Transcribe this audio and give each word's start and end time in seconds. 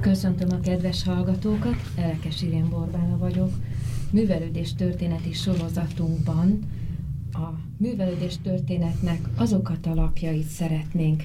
Köszöntöm 0.00 0.48
a 0.50 0.60
kedves 0.60 1.04
hallgatókat, 1.04 1.76
Elekes 1.96 2.42
Irén 2.42 2.68
Borbála 2.68 3.18
vagyok. 3.18 3.50
Művelődés 4.10 4.74
történeti 4.74 5.32
sorozatunkban 5.32 6.58
a 7.32 7.46
művelődés 7.76 8.38
történetnek 8.42 9.20
azokat 9.36 9.86
a 9.86 9.94
lapjait 9.94 10.46
szeretnénk 10.46 11.22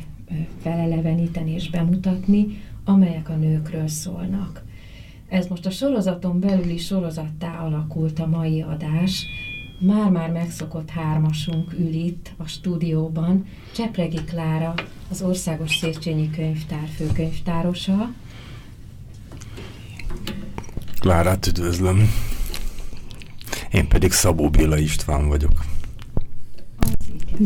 feleleveníteni 0.62 1.52
és 1.52 1.70
bemutatni, 1.70 2.62
amelyek 2.86 3.30
a 3.30 3.36
nőkről 3.36 3.88
szólnak. 3.88 4.64
Ez 5.30 5.48
most 5.48 5.66
a 5.66 5.70
sorozaton 5.70 6.40
belüli 6.40 6.78
sorozattá 6.78 7.64
alakult 7.64 8.20
a 8.20 8.28
mai 8.28 8.62
adás. 8.62 9.26
Már-már 9.80 10.32
megszokott 10.32 10.90
hármasunk 10.90 11.74
ül 11.74 11.94
itt 11.94 12.32
a 12.38 12.48
stúdióban. 12.48 13.46
Csepregi 13.74 14.24
Klára, 14.24 14.74
az 15.10 15.22
Országos 15.22 15.76
Széchenyi 15.76 16.30
Könyvtár 16.30 16.88
főkönyvtárosa, 16.88 18.14
Klárát 21.04 21.48
üdvözlöm. 21.48 22.10
Én 23.72 23.88
pedig 23.88 24.12
Szabó 24.12 24.50
Béla 24.50 24.78
István 24.78 25.28
vagyok. 25.28 25.66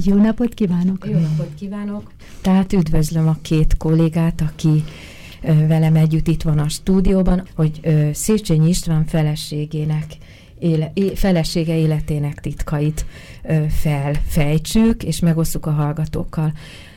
Jó 0.04 0.16
napot 0.16 0.54
kívánok! 0.54 1.08
Jó 1.12 1.20
napot 1.20 1.50
kívánok! 1.56 2.12
Tehát 2.42 2.74
üdvözlöm 2.74 3.28
a 3.28 3.38
két 3.42 3.78
kollégát, 3.78 4.42
aki 4.42 4.84
velem 5.68 5.96
együtt 5.96 6.28
itt 6.28 6.42
van 6.42 6.60
a 6.60 6.70
stúdióban, 6.70 7.48
hogy 7.56 7.82
Széchenyi 8.14 8.70
István 8.70 9.06
feleségének 9.06 10.06
éle, 10.60 10.92
felesége 11.16 11.78
életének 11.78 12.40
titkait 12.40 13.06
felfejtsük, 13.70 15.04
és 15.04 15.20
megosszuk 15.20 15.66
a 15.66 15.72
hallgatókkal. 15.72 16.54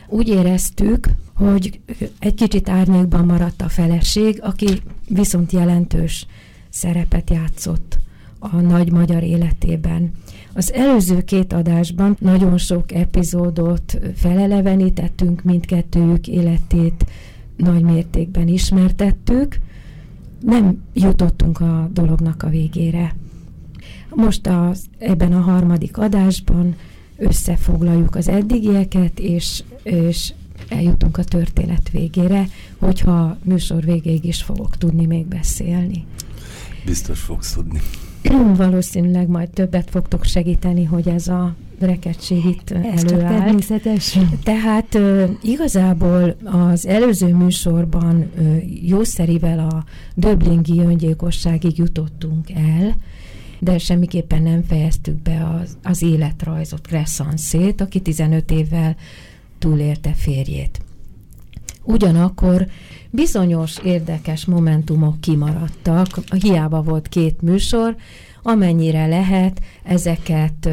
Úgy 0.08 0.28
éreztük, 0.28 1.08
hogy 1.34 1.80
egy 2.18 2.34
kicsit 2.34 2.68
árnyékban 2.68 3.24
maradt 3.24 3.62
a 3.62 3.68
feleség, 3.68 4.40
aki 4.42 4.82
viszont 5.08 5.52
jelentős 5.52 6.26
szerepet 6.70 7.30
játszott 7.30 7.98
a 8.38 8.56
nagy 8.56 8.92
magyar 8.92 9.22
életében. 9.22 10.10
Az 10.52 10.72
előző 10.72 11.22
két 11.22 11.52
adásban 11.52 12.16
nagyon 12.20 12.58
sok 12.58 12.92
epizódot 12.92 13.98
felelevenítettünk, 14.14 15.42
mindkettőjük 15.42 16.28
életét 16.28 17.04
nagy 17.56 17.82
mértékben 17.82 18.48
ismertettük, 18.48 19.58
nem 20.40 20.82
jutottunk 20.92 21.60
a 21.60 21.90
dolognak 21.92 22.42
a 22.42 22.48
végére. 22.48 23.14
Most 24.14 24.46
az, 24.46 24.84
ebben 24.98 25.32
a 25.32 25.40
harmadik 25.40 25.98
adásban 25.98 26.76
összefoglaljuk 27.16 28.14
az 28.14 28.28
eddigieket, 28.28 29.18
és, 29.18 29.62
és 29.82 30.32
eljutunk 30.68 31.16
a 31.16 31.24
történet 31.24 31.90
végére, 31.90 32.46
hogyha 32.78 33.36
műsor 33.42 33.84
végéig 33.84 34.24
is 34.24 34.42
fogok 34.42 34.76
tudni 34.76 35.06
még 35.06 35.26
beszélni. 35.26 36.04
Biztos 36.84 37.20
fogsz 37.20 37.52
tudni. 37.52 37.80
Valószínűleg 38.56 39.28
majd 39.28 39.50
többet 39.50 39.90
fogtok 39.90 40.24
segíteni, 40.24 40.84
hogy 40.84 41.08
ez 41.08 41.28
a 41.28 41.54
rekettség 41.78 42.44
itt 42.44 42.70
ez 42.70 43.04
előáll. 43.04 43.38
természetes. 43.38 44.18
Tehát 44.42 44.98
igazából 45.42 46.36
az 46.44 46.86
előző 46.86 47.34
műsorban 47.34 48.30
jószerivel 48.82 49.58
a 49.58 49.84
Döblingi 50.14 50.78
öngyilkosságig 50.78 51.78
jutottunk 51.78 52.50
el, 52.50 52.96
de 53.58 53.78
semmiképpen 53.78 54.42
nem 54.42 54.62
fejeztük 54.62 55.22
be 55.22 55.60
az, 55.62 55.76
az 55.82 56.02
életrajzot, 56.02 56.86
Kresszanszét, 56.86 57.80
aki 57.80 58.00
15 58.00 58.50
évvel 58.50 58.96
túlélte 59.58 60.12
férjét. 60.12 60.80
Ugyanakkor 61.82 62.66
bizonyos 63.10 63.78
érdekes 63.84 64.44
momentumok 64.44 65.20
kimaradtak, 65.20 66.06
hiába 66.40 66.82
volt 66.82 67.08
két 67.08 67.42
műsor, 67.42 67.96
amennyire 68.42 69.06
lehet, 69.06 69.60
ezeket 69.82 70.68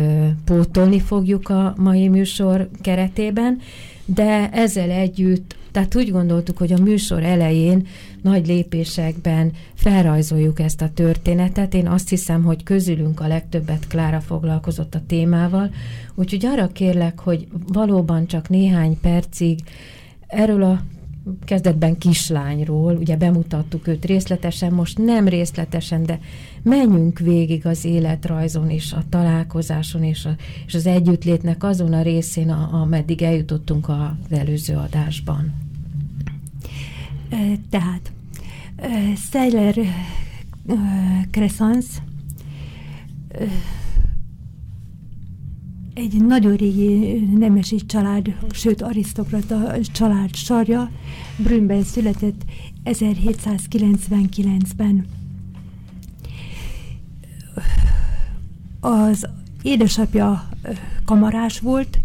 pótolni 0.46 1.00
fogjuk 1.00 1.50
a 1.50 1.74
mai 1.78 2.08
műsor 2.08 2.70
keretében, 2.82 3.60
de 4.06 4.50
ezzel 4.50 4.90
együtt, 4.90 5.56
tehát 5.72 5.96
úgy 5.96 6.12
gondoltuk, 6.12 6.58
hogy 6.58 6.74
a 6.74 6.82
műsor 6.82 7.24
elején 7.24 7.88
nagy 8.22 8.48
lépésekben 8.48 9.52
felrajzoljuk 9.74 10.60
ezt 10.60 10.82
a 10.82 10.90
történetet. 10.94 11.74
Én 11.74 11.88
azt 11.88 12.10
hiszem, 12.10 12.44
hogy 12.44 12.64
közülünk 12.64 13.20
a 13.20 13.28
legtöbbet 13.28 13.88
Klára 13.88 14.20
foglalkozott 14.20 14.96
a 14.96 15.02
témával, 15.08 15.70
úgyhogy 16.16 16.46
arra 16.46 16.68
kérlek, 16.68 17.20
hogy 17.20 17.48
valóban 17.68 18.28
csak 18.28 18.50
néhány 18.50 19.00
percig 19.00 19.60
erről 20.28 20.64
a 20.64 20.82
kezdetben 21.46 21.98
kislányról, 21.98 22.96
ugye 22.96 23.18
bemutattuk 23.18 23.88
őt 23.88 24.06
részletesen, 24.06 24.74
most 24.74 24.98
nem 24.98 25.28
részletesen, 25.28 26.04
de 26.04 26.20
menjünk 26.62 27.20
végig 27.20 27.66
az 27.66 27.86
életrajzon 27.86 28.70
és 28.70 28.94
a 28.94 29.04
találkozáson 29.10 30.04
és, 30.04 30.26
a, 30.26 30.36
és 30.66 30.74
az 30.74 30.86
együttlétnek 30.86 31.64
azon 31.64 31.94
a 31.94 32.02
részén, 32.02 32.50
a, 32.50 32.82
ameddig 32.82 33.22
eljutottunk 33.22 33.90
az 33.90 34.38
előző 34.38 34.76
adásban. 34.76 35.54
Tehát 37.70 38.12
Seiler 39.32 39.76
Crescens 41.32 41.86
egy 45.98 46.26
nagyon 46.26 46.56
régi 46.56 47.20
nemesi 47.36 47.76
család, 47.76 48.36
sőt 48.52 48.82
arisztokrata 48.82 49.76
család 49.92 50.36
sarja, 50.36 50.92
Brünnben 51.38 51.84
született 51.84 52.46
1799-ben. 52.86 55.06
Az 58.80 59.28
édesapja 59.62 60.50
kamarás 61.06 61.60
volt, 61.60 62.00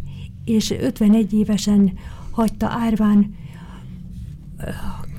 és 0.45 0.71
51 0.71 1.33
évesen 1.33 1.93
hagyta 2.31 2.69
árván 2.69 3.35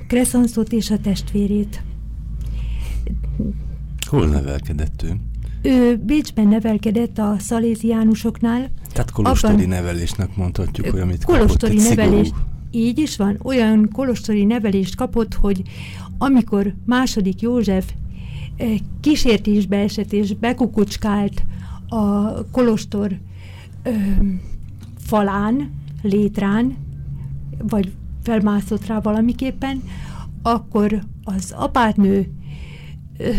Kresszanszot 0.06 0.72
és 0.72 0.90
a 0.90 0.98
testvérét. 0.98 1.82
Hol 4.06 4.26
nevelkedett 4.26 5.02
ő? 5.02 5.20
Ő 5.66 5.96
Bécsben 5.96 6.48
nevelkedett 6.48 7.18
a 7.18 7.36
szaléziánusoknál. 7.38 8.70
Tehát 8.92 9.10
kolostori 9.10 9.54
abban, 9.54 9.68
nevelésnek 9.68 10.36
mondhatjuk, 10.36 10.88
hogy 10.88 11.00
amit 11.00 11.24
kolostori 11.24 11.76
kapott, 11.76 11.96
nevelés, 11.96 12.30
így 12.70 12.98
is 12.98 13.16
van, 13.16 13.38
olyan 13.42 13.88
kolostori 13.92 14.44
nevelést 14.44 14.94
kapott, 14.94 15.34
hogy 15.34 15.62
amikor 16.18 16.74
második 16.86 17.40
József 17.40 17.92
eh, 18.56 18.74
kísértésbe 19.00 19.76
esett 19.76 20.12
és 20.12 20.34
bekukucskált 20.34 21.44
a 21.88 22.44
kolostor 22.50 23.18
ö, 23.82 23.90
falán, 24.98 25.70
létrán, 26.02 26.76
vagy 27.58 27.92
felmászott 28.22 28.86
rá 28.86 29.00
valamiképpen, 29.00 29.82
akkor 30.42 31.02
az 31.24 31.54
apátnő 31.56 32.32
ö, 33.18 33.30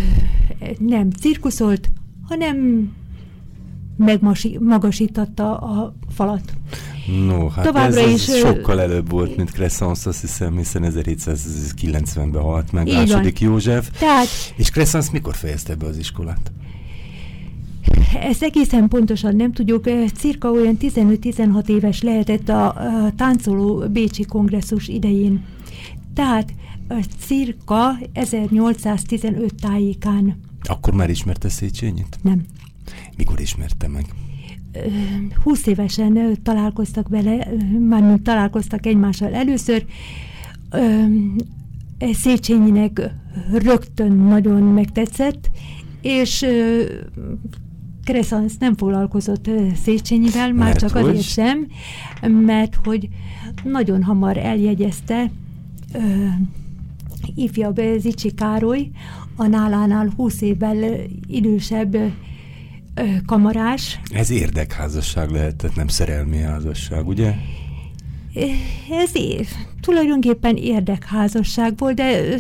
nem 0.79 1.09
cirkuszolt, 1.09 1.89
hanem 2.27 2.89
megmagasította 3.97 5.57
a 5.57 5.95
falat. 6.09 6.53
No, 7.25 7.47
hát 7.47 7.65
Továbbra 7.65 7.99
ez, 7.99 8.05
ez 8.07 8.13
is 8.13 8.37
sokkal 8.37 8.81
előbb 8.81 9.09
volt, 9.09 9.37
mint 9.37 9.51
Crescens, 9.51 10.05
azt 10.05 10.21
hiszem, 10.21 10.57
hiszen 10.57 10.83
1790-ben 10.85 12.41
halt 12.41 12.71
meg 12.71 12.91
második 12.91 13.39
van. 13.39 13.49
József. 13.49 13.89
Tehát, 13.99 14.27
és 14.55 14.69
Crescens 14.69 15.11
mikor 15.11 15.35
fejezte 15.35 15.75
be 15.75 15.85
az 15.85 15.97
iskolát? 15.97 16.51
Ezt 18.21 18.43
egészen 18.43 18.87
pontosan 18.87 19.35
nem 19.35 19.51
tudjuk, 19.51 19.89
cirka 20.15 20.51
olyan 20.51 20.77
15-16 20.81 21.67
éves 21.67 22.01
lehetett 22.01 22.49
a, 22.49 22.65
a 22.67 23.11
táncoló 23.15 23.83
Bécsi 23.91 24.25
kongresszus 24.25 24.87
idején. 24.87 25.43
Tehát 26.13 26.53
cirka 27.19 27.97
1815 28.13 29.53
tájékán. 29.61 30.37
Akkor 30.67 30.93
már 30.93 31.09
ismerte 31.09 31.49
Széchenyit? 31.49 32.17
Nem. 32.21 32.45
Mikor 33.17 33.39
ismerte 33.39 33.87
meg? 33.87 34.05
20 35.43 35.65
évesen 35.65 36.37
találkoztak 36.43 37.07
vele, 37.07 37.47
mármint 37.89 38.21
találkoztak 38.21 38.85
egymással 38.85 39.33
először. 39.33 39.85
Széchenyinek 41.99 43.01
rögtön 43.51 44.11
nagyon 44.11 44.61
megtetszett, 44.61 45.49
és 46.01 46.45
Kresszansz 48.03 48.57
nem 48.57 48.75
foglalkozott 48.75 49.49
Széchenyivel, 49.83 50.53
már 50.53 50.65
mert 50.65 50.79
csak 50.79 50.91
hogy? 50.91 51.03
azért 51.03 51.23
sem, 51.23 51.67
mert 52.45 52.75
hogy 52.83 53.09
nagyon 53.63 54.03
hamar 54.03 54.37
eljegyezte 54.37 55.31
ifjabb 57.35 57.81
Zicsi 57.97 58.33
Károly, 58.33 58.89
a 59.35 59.47
nálánál 59.47 60.13
20 60.15 60.41
évvel 60.41 60.99
idősebb 61.27 61.97
kamarás. 63.25 63.99
Ez 64.11 64.29
érdekházasság 64.29 65.29
lehetett, 65.29 65.75
nem 65.75 65.87
szerelmi 65.87 66.37
házasság, 66.37 67.07
ugye? 67.07 67.33
Ez 68.89 69.09
év. 69.13 69.47
Tulajdonképpen 69.81 70.55
érdekházasság 70.55 71.77
volt, 71.77 71.95
de... 71.95 72.37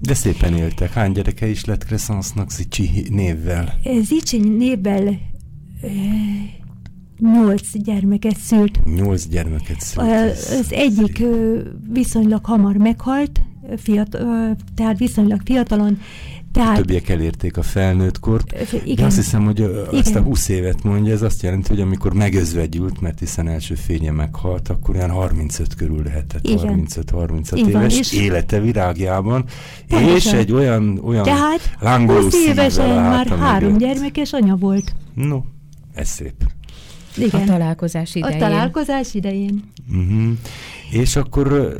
De 0.00 0.14
szépen 0.14 0.54
éltek. 0.54 0.92
Hány 0.92 1.12
gyereke 1.12 1.46
is 1.46 1.64
lett 1.64 1.84
Crescensnak 1.84 2.50
Zicsi 2.50 3.06
névvel? 3.10 3.74
Zicsi 4.02 4.38
névvel 4.38 5.18
nyolc 7.18 7.68
gyermeket 7.72 8.36
szült. 8.36 8.84
Nyolc 8.94 9.28
gyermeket 9.28 9.80
szült. 9.80 10.08
Az 10.10 10.72
egyik 10.72 11.24
viszonylag 11.92 12.44
hamar 12.44 12.76
meghalt, 12.76 13.40
fiatal, 13.76 14.56
tehát 14.74 14.98
viszonylag 14.98 15.40
fiatalon, 15.44 15.98
tehát, 16.52 16.76
többiek 16.76 17.08
elérték 17.08 17.56
a 17.56 17.62
felnőtt 17.62 18.20
kort. 18.20 18.54
Igen. 18.72 18.94
De 18.96 19.04
azt 19.04 19.16
hiszem, 19.16 19.44
hogy 19.44 19.62
azt 19.92 20.14
a 20.14 20.20
20 20.20 20.48
évet 20.48 20.82
mondja, 20.82 21.12
ez 21.12 21.22
azt 21.22 21.42
jelenti, 21.42 21.68
hogy 21.68 21.80
amikor 21.80 22.12
megözvegyült, 22.14 23.00
mert 23.00 23.18
hiszen 23.18 23.48
első 23.48 23.74
fénye 23.74 24.10
meghalt, 24.10 24.68
akkor 24.68 24.94
olyan 24.96 25.10
35 25.10 25.74
körül 25.74 26.02
lehetett, 26.04 26.42
35-36 26.44 27.66
éves 27.66 27.98
és 27.98 28.12
élete 28.12 28.60
virágjában, 28.60 29.44
pontosan. 29.88 30.16
és 30.16 30.32
egy 30.32 30.52
olyan, 30.52 31.00
olyan 31.04 31.22
Tehát 31.22 31.76
lángoló 31.80 32.20
20 32.22 32.46
évesen 32.46 32.88
már 32.88 33.26
három 33.26 33.72
mögött. 33.72 33.88
gyermekes 33.88 34.32
anya 34.32 34.56
volt. 34.56 34.92
No, 35.14 35.40
ez 35.94 36.08
szép. 36.08 36.34
Igen. 37.16 37.40
A 37.40 37.44
találkozás 37.44 38.14
idején. 38.14 38.36
A 38.36 38.38
találkozás 38.38 39.14
idején. 39.14 39.62
Uh-huh. 39.88 40.32
És 40.90 41.16
akkor 41.16 41.76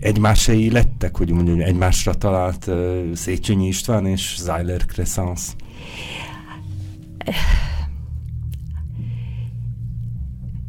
egymásai 0.00 0.70
lettek, 0.70 1.16
hogy 1.16 1.30
mondjam, 1.30 1.60
egymásra 1.60 2.14
talált 2.14 2.66
uh, 2.66 3.12
Széchenyi 3.12 3.66
István 3.66 4.06
és 4.06 4.36
Zyler 4.38 4.84
Crescence. 4.84 5.52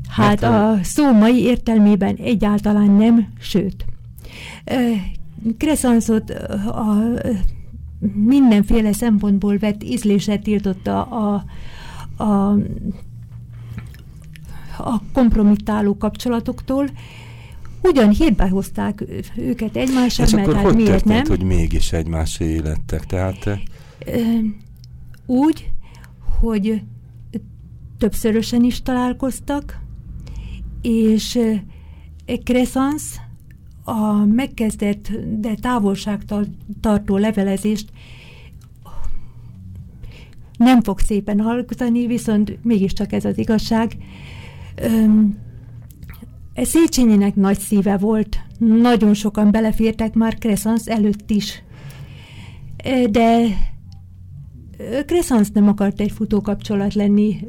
Hát 0.09 0.44
a 0.44 0.79
szó 0.83 1.11
mai 1.11 1.41
értelmében 1.41 2.15
egyáltalán 2.15 2.91
nem, 2.91 3.27
sőt. 3.39 3.85
Crescenceot 5.57 6.29
a 6.65 7.03
mindenféle 8.13 8.94
szempontból 8.94 9.57
vett 9.57 9.83
ízléset 9.83 10.41
tiltotta 10.41 11.03
a, 11.03 11.45
a 12.23 12.57
a 14.77 15.01
kompromittáló 15.13 15.97
kapcsolatoktól, 15.97 16.89
ugyan 17.81 18.09
hírbe 18.09 18.50
hozták 18.50 19.03
őket 19.35 19.75
egymással, 19.75 20.25
És 20.25 20.31
mert 20.31 20.47
akkor 20.47 20.57
hát 20.57 20.65
hogy 20.65 20.75
miért 20.75 20.89
történt, 20.89 21.27
nem? 21.27 21.38
hogy 21.38 21.44
mégis 21.45 21.91
egymás 21.91 22.39
élettek? 22.39 23.06
Tehát... 23.06 23.59
Úgy, 25.25 25.71
hogy 26.39 26.81
többszörösen 27.97 28.63
is 28.63 28.81
találkoztak, 28.81 29.79
és 30.81 31.39
Crescens 32.44 33.03
a 33.83 34.25
megkezdett, 34.25 35.12
de 35.39 35.56
távolságtartó 35.56 37.18
levelezést 37.18 37.89
nem 40.57 40.81
fog 40.81 41.00
szépen 41.00 41.39
hallgatani, 41.39 42.07
viszont 42.07 42.63
mégiscsak 42.63 43.13
ez 43.13 43.25
az 43.25 43.38
igazság. 43.38 43.97
Széchenyinek 46.56 47.35
nagy 47.35 47.59
szíve 47.59 47.97
volt, 47.97 48.38
nagyon 48.57 49.13
sokan 49.13 49.51
belefértek 49.51 50.13
már 50.13 50.38
Crescens 50.38 50.85
előtt 50.85 51.29
is. 51.29 51.63
De 53.09 53.45
Crescens 55.06 55.50
nem 55.53 55.68
akart 55.68 56.00
egy 56.00 56.12
futókapcsolat 56.12 56.94
lenni, 56.94 57.39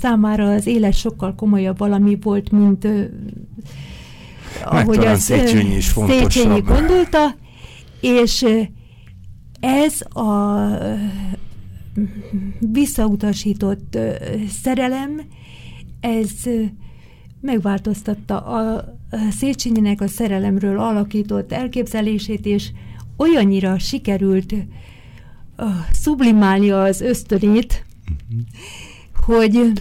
számára 0.00 0.52
az 0.52 0.66
élet 0.66 0.94
sokkal 0.94 1.34
komolyabb 1.34 1.78
valami 1.78 2.18
volt, 2.20 2.50
mint 2.50 2.88
ahogy 4.64 5.04
az 5.04 5.20
Széchenyi 5.20 5.76
is 5.76 5.84
Széchenyi 5.84 6.60
gondolta, 6.60 7.34
és 8.00 8.46
ez 9.60 10.00
a 10.00 10.68
visszautasított 12.58 13.98
szerelem, 14.62 15.20
ez 16.06 16.30
megváltoztatta 17.40 18.40
a 18.40 18.84
Széchenyinek 19.30 20.00
a 20.00 20.08
szerelemről 20.08 20.78
alakított 20.78 21.52
elképzelését, 21.52 22.46
és 22.46 22.70
olyannyira 23.16 23.78
sikerült 23.78 24.52
uh, 24.52 25.66
sublimálnia 25.92 26.82
az 26.82 27.00
ösztönét, 27.00 27.84
uh-huh. 28.30 28.46
hogy 29.26 29.72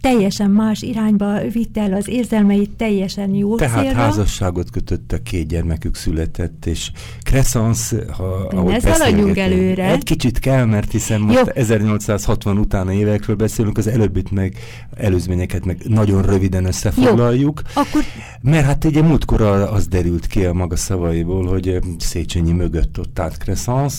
teljesen 0.00 0.50
más 0.50 0.82
irányba 0.82 1.40
vitte 1.52 1.80
el 1.80 1.92
az 1.92 2.08
érzelmeit, 2.08 2.70
teljesen 2.70 3.34
jó 3.34 3.56
Tehát 3.56 3.82
célra. 3.82 3.98
házasságot 3.98 4.70
kötöttek, 4.70 5.22
két 5.22 5.46
gyermekük 5.46 5.94
született, 5.94 6.66
és 6.66 6.90
Crescence, 7.22 8.04
ha 8.12 8.62
ne 8.64 8.80
szaladjunk 8.80 9.38
előre. 9.38 9.90
Egy 9.90 10.04
kicsit 10.04 10.38
kell, 10.38 10.64
mert 10.64 10.90
hiszen 10.90 11.20
most 11.20 11.38
jó. 11.38 11.44
1860 11.54 12.58
utána 12.58 12.92
évekről 12.92 13.36
beszélünk, 13.36 13.78
az 13.78 13.86
előbbit 13.86 14.30
meg 14.30 14.56
előzményeket 14.96 15.64
meg 15.64 15.78
nagyon 15.88 16.22
röviden 16.22 16.64
összefoglaljuk. 16.64 17.62
Jó. 17.74 17.82
Akkor... 17.82 18.02
Mert 18.42 18.64
hát 18.64 18.84
ugye 18.84 19.02
múltkor 19.02 19.40
az 19.42 19.86
derült 19.86 20.26
ki 20.26 20.44
a 20.44 20.52
maga 20.52 20.76
szavaiból, 20.76 21.46
hogy 21.46 21.78
Széchenyi 21.98 22.52
mögött 22.52 22.98
ott 22.98 23.18
állt 23.18 23.36
Crescence, 23.36 23.96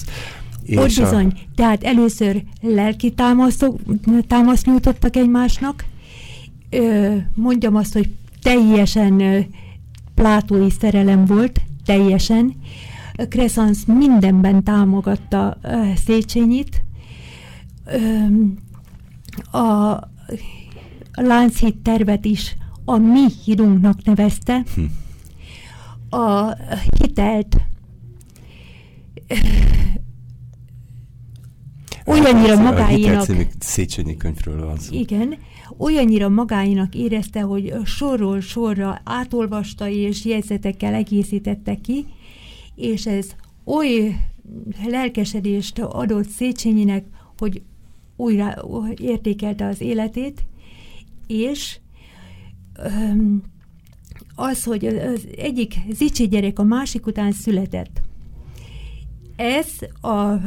ott 0.77 0.85
bizony. 0.85 1.33
A... 1.35 1.39
Tehát 1.55 1.83
először 1.83 2.43
lelki 2.61 3.13
támaszt 4.27 4.65
nyújtottak 4.65 5.15
egymásnak. 5.15 5.85
Ö, 6.69 7.15
mondjam 7.33 7.75
azt, 7.75 7.93
hogy 7.93 8.09
teljesen 8.41 9.19
ö, 9.19 9.39
plátói 10.15 10.69
szerelem 10.69 11.25
volt, 11.25 11.61
teljesen. 11.85 12.55
Crescence 13.29 13.93
mindenben 13.93 14.63
támogatta 14.63 15.57
ö, 15.61 15.91
Széchenyit. 16.05 16.81
Ö, 17.85 17.97
a 19.57 19.99
Lánchíd 21.13 21.77
tervet 21.77 22.25
is 22.25 22.55
a 22.85 22.97
mi 22.97 23.25
hírunknak 23.43 24.03
nevezte. 24.03 24.63
Hm. 24.75 24.83
A 26.17 26.57
hitelt 26.97 27.61
olyannyira 32.11 32.55
hát, 32.55 32.63
magáénak... 32.63 33.29
A 33.29 33.33
Széchenyi 33.59 34.17
könyvről 34.17 34.65
van 34.65 34.77
szó. 34.77 34.95
Igen, 34.95 35.37
olyannyira 35.77 36.29
magáénak 36.29 36.95
érezte, 36.95 37.41
hogy 37.41 37.73
sorról 37.85 38.39
sorra 38.39 39.01
átolvasta 39.03 39.87
és 39.87 40.25
jegyzetekkel 40.25 40.93
egészítette 40.93 41.75
ki, 41.75 42.05
és 42.75 43.05
ez 43.05 43.27
oly 43.65 44.15
lelkesedést 44.85 45.79
adott 45.79 46.29
Széchenyinek, 46.29 47.05
hogy 47.37 47.61
újra 48.15 48.55
értékelte 48.95 49.65
az 49.65 49.81
életét, 49.81 50.43
és 51.27 51.79
az, 54.35 54.63
hogy 54.63 54.85
az 54.85 55.27
egyik 55.37 55.75
Zicsi 55.89 56.27
gyerek 56.27 56.59
a 56.59 56.63
másik 56.63 57.05
után 57.05 57.31
született, 57.31 58.01
ez 59.35 59.67
a 60.01 60.37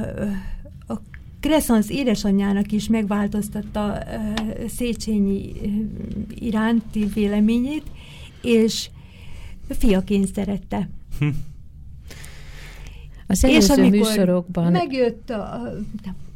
Crescens 1.44 1.88
édesanyjának 1.88 2.72
is 2.72 2.88
megváltoztatta 2.88 3.98
uh, 4.06 4.66
Széchenyi 4.68 5.52
uh, 5.62 5.72
iránti 6.34 7.04
véleményét, 7.04 7.82
és 8.42 8.90
fiaként 9.68 10.34
szerette. 10.34 10.88
Hm. 11.18 11.28
Az 13.26 13.44
és 13.44 13.68
amikor 13.68 13.90
műsorokban... 13.90 14.72
megjött 14.72 15.30
a, 15.30 15.72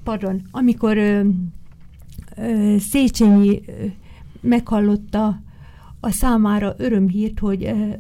pardon, 0.03 0.43
amikor 0.51 0.97
uh, 0.97 2.77
Széchenyi 2.79 3.63
uh, 3.67 3.91
meghallotta 4.41 5.41
a 6.01 6.11
számára 6.11 6.75
örömhírt, 6.79 7.39
hogy 7.39 7.65
uh, 7.65 7.95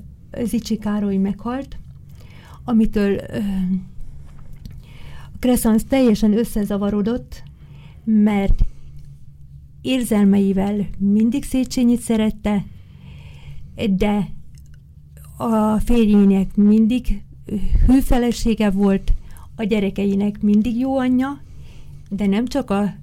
Zicsi 0.44 0.78
Károly 0.78 1.16
meghalt, 1.16 1.76
amitől 2.64 3.12
uh, 3.14 3.44
Crescens 5.38 5.82
teljesen 5.88 6.38
összezavarodott, 6.38 7.42
mert 8.04 8.62
érzelmeivel 9.80 10.86
mindig 10.98 11.44
Széchenyi 11.44 11.96
szerette, 11.96 12.64
de 13.90 14.28
a 15.36 15.78
férjének 15.80 16.56
mindig 16.56 17.22
hűfelesége 17.86 18.70
volt, 18.70 19.12
a 19.56 19.62
gyerekeinek 19.62 20.40
mindig 20.40 20.78
jó 20.78 20.98
anyja, 20.98 21.40
de 22.10 22.26
nem 22.26 22.46
csak 22.46 22.70
a 22.70 22.94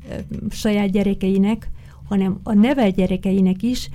saját 0.49 0.91
gyerekeinek, 0.91 1.69
hanem 2.07 2.39
a 2.43 2.53
nevel 2.53 2.91
gyerekeinek 2.91 3.63
is, 3.63 3.89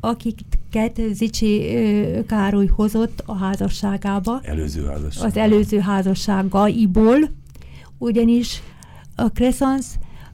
akiket 0.00 1.00
Zicsi 1.12 1.66
Károly 2.26 2.66
hozott 2.66 3.22
a 3.26 3.34
házasságába. 3.34 4.40
Előző 4.42 4.84
házasság. 4.84 5.26
Az 5.26 5.36
előző 5.36 5.78
házasságaiból, 5.78 7.18
ugyanis 8.02 8.62
a 9.16 9.26
Crescens 9.26 9.86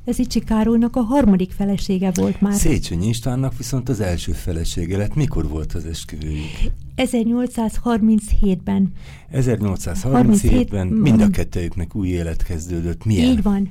Zicsi 0.06 0.40
Károlynak 0.40 0.96
a 0.96 1.00
harmadik 1.00 1.52
felesége 1.52 2.10
volt 2.14 2.40
már. 2.40 2.54
Széchenyi 2.54 3.08
Istvánnak 3.08 3.56
viszont 3.56 3.88
az 3.88 4.00
első 4.00 4.32
felesége 4.32 4.96
lett. 4.96 5.14
Mikor 5.14 5.48
volt 5.48 5.72
az 5.72 5.84
esküvőjük? 5.84 6.72
1837-ben. 6.96 8.92
1837-ben 9.32 10.86
mind 10.86 11.20
a 11.20 11.30
kettőjüknek 11.30 11.94
új 11.94 12.08
élet 12.08 12.42
kezdődött. 12.42 13.04
Milyen? 13.04 13.30
Így 13.30 13.42
van. 13.42 13.70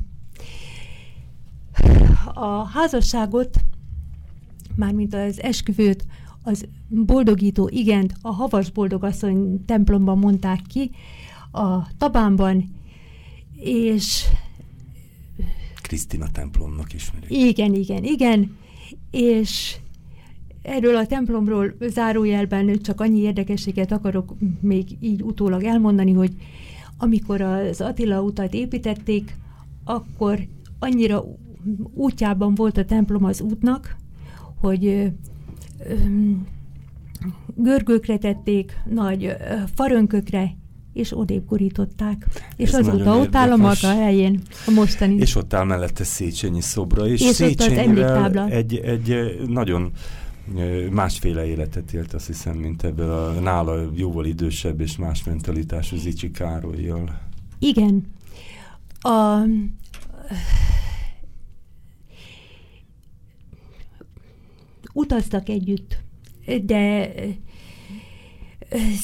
A 2.34 2.64
házasságot, 2.68 3.58
mármint 4.76 5.14
az 5.14 5.42
esküvőt, 5.42 6.06
az 6.44 6.66
boldogító 6.88 7.70
igent 7.74 8.14
a 8.22 8.32
Havas 8.32 8.72
Boldogasszony 8.72 9.66
templomban 9.66 10.18
mondták 10.18 10.62
ki, 10.68 10.92
a 11.52 11.88
Tabánban, 11.98 12.77
és... 13.60 14.26
Krisztina 15.82 16.32
templomnak 16.32 16.94
ismerik. 16.94 17.30
Igen, 17.30 17.74
igen, 17.74 18.04
igen, 18.04 18.58
és 19.12 19.76
erről 20.62 20.96
a 20.96 21.06
templomról 21.06 21.74
zárójelben 21.80 22.80
csak 22.82 23.02
annyi 23.02 23.20
érdekességet 23.20 23.92
akarok 23.92 24.34
még 24.62 24.98
így 25.00 25.22
utólag 25.22 25.64
elmondani, 25.64 26.14
hogy 26.14 26.36
amikor 26.98 27.42
az 27.42 27.82
Attila 27.82 28.22
utat 28.22 28.54
építették, 28.54 29.36
akkor 29.84 30.48
annyira 30.80 31.24
útjában 31.94 32.56
volt 32.56 32.78
a 32.78 32.86
templom 32.86 33.24
az 33.24 33.42
útnak, 33.42 33.96
hogy 34.60 35.12
görgőkre 37.56 38.18
tették, 38.18 38.74
nagy 38.90 39.36
farönkökre, 39.74 40.56
és 40.98 41.18
odébb 41.18 41.46
gurították. 41.48 42.28
És 42.56 42.72
Ez 42.72 42.88
azóta 42.88 43.18
ott 43.18 43.36
áll 43.36 43.52
a 43.52 43.56
maga 43.56 43.88
helyén, 43.88 44.42
a 44.68 44.72
mostani. 44.72 45.16
És 45.16 45.36
ott 45.36 45.54
áll 45.54 45.66
mellette 45.66 46.04
Széchenyi 46.04 46.62
szobra, 46.62 47.08
és, 47.08 47.22
és 47.22 47.36
Széchenyivel 47.36 48.48
egy, 48.50 48.76
egy 48.76 49.40
nagyon 49.48 49.92
másféle 50.92 51.46
életet 51.46 51.94
élt, 51.94 52.14
azt 52.14 52.28
hiszem, 52.28 52.56
mint 52.56 52.84
ebből 52.84 53.12
a 53.12 53.32
nála 53.32 53.90
jóval 53.94 54.26
idősebb 54.26 54.82
és 54.82 54.98
más 54.98 55.24
mentalitású 55.24 55.96
Zicsi 55.96 56.32
Károlyjal. 56.32 57.20
Igen. 57.60 58.06
A, 59.00 59.42
utaztak 64.94 65.50
együtt, 65.50 65.98
de 66.64 67.12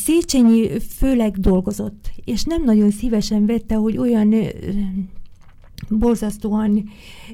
Széchenyi 0.03 0.79
főleg 0.79 1.38
dolgozott, 1.38 2.12
és 2.25 2.43
nem 2.43 2.63
nagyon 2.63 2.91
szívesen 2.91 3.46
vette, 3.46 3.75
hogy 3.75 3.98
olyan 3.98 4.34
borzasztóan 5.89 6.89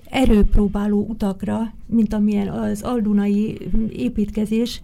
erőpróbáló 0.06 1.06
utakra, 1.08 1.74
mint 1.86 2.14
amilyen 2.14 2.48
az 2.48 2.82
aldunai 2.82 3.58
építkezés, 3.92 4.82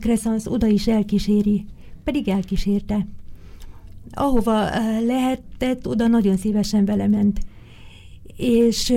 Crescens 0.00 0.46
oda 0.46 0.66
is 0.66 0.86
elkíséri, 0.86 1.66
pedig 2.04 2.28
elkísérte. 2.28 3.06
Ahova 4.10 4.68
lehetett, 5.06 5.88
oda 5.88 6.06
nagyon 6.06 6.36
szívesen 6.36 6.84
vele 6.84 7.06
ment. 7.06 7.40
És 8.36 8.94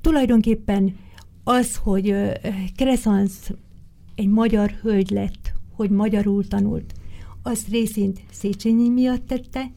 tulajdonképpen 0.00 0.96
az, 1.44 1.76
hogy 1.76 2.14
Crescens 2.76 3.32
egy 4.14 4.28
magyar 4.28 4.70
hölgy 4.70 5.10
lett, 5.10 5.52
hogy 5.72 5.90
magyarul 5.90 6.46
tanult, 6.48 6.92
azt 7.42 7.68
részint 7.68 8.20
Széchenyi 8.30 8.88
miatt 8.88 9.26
tette, 9.26 9.70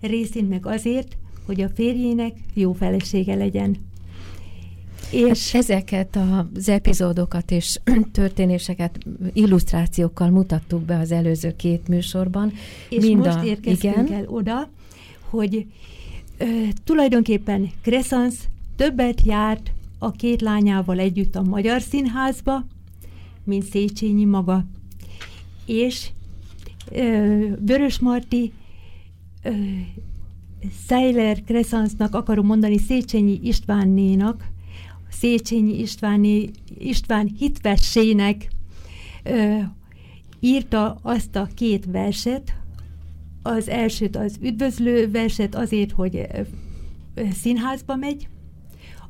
részint 0.00 0.48
meg 0.48 0.66
azért, 0.66 1.16
hogy 1.46 1.60
a 1.60 1.68
férjének 1.68 2.32
jó 2.54 2.72
felesége 2.72 3.34
legyen. 3.34 3.76
És 5.10 5.52
hát 5.52 5.62
ezeket 5.62 6.18
az 6.54 6.68
epizódokat 6.68 7.50
és 7.50 7.80
történéseket 8.12 8.98
illusztrációkkal 9.32 10.30
mutattuk 10.30 10.82
be 10.82 10.98
az 10.98 11.12
előző 11.12 11.56
két 11.56 11.88
műsorban. 11.88 12.52
És 12.88 13.04
Mind 13.04 13.24
most 13.24 13.36
a, 13.36 13.44
érkeztünk 13.44 14.08
igen. 14.08 14.18
el 14.18 14.26
oda, 14.26 14.68
hogy 15.30 15.66
ö, 16.38 16.44
tulajdonképpen 16.84 17.70
Crescens 17.82 18.34
többet 18.76 19.20
járt 19.24 19.70
a 19.98 20.10
két 20.10 20.40
lányával 20.40 20.98
együtt 20.98 21.36
a 21.36 21.42
Magyar 21.42 21.80
Színházba, 21.80 22.64
mint 23.46 23.64
Széchenyi 23.64 24.24
maga. 24.24 24.64
És 25.66 26.10
Vörös 27.60 27.98
Marti 27.98 28.52
Seiler 30.86 31.42
Crescensnak 31.44 32.14
akarom 32.14 32.46
mondani 32.46 32.78
Széchenyi 32.78 33.40
Istvánnénak, 33.42 34.44
Széchenyi 35.10 35.78
Istváné, 35.80 36.50
István 36.78 37.34
hitvessének 37.38 38.48
ö, 39.22 39.58
írta 40.40 40.98
azt 41.02 41.36
a 41.36 41.48
két 41.54 41.84
verset, 41.84 42.54
az 43.42 43.68
elsőt 43.68 44.16
az 44.16 44.38
üdvözlő 44.42 45.10
verset 45.10 45.54
azért, 45.54 45.92
hogy 45.92 46.16
ö, 46.16 47.22
színházba 47.32 47.96
megy, 47.96 48.28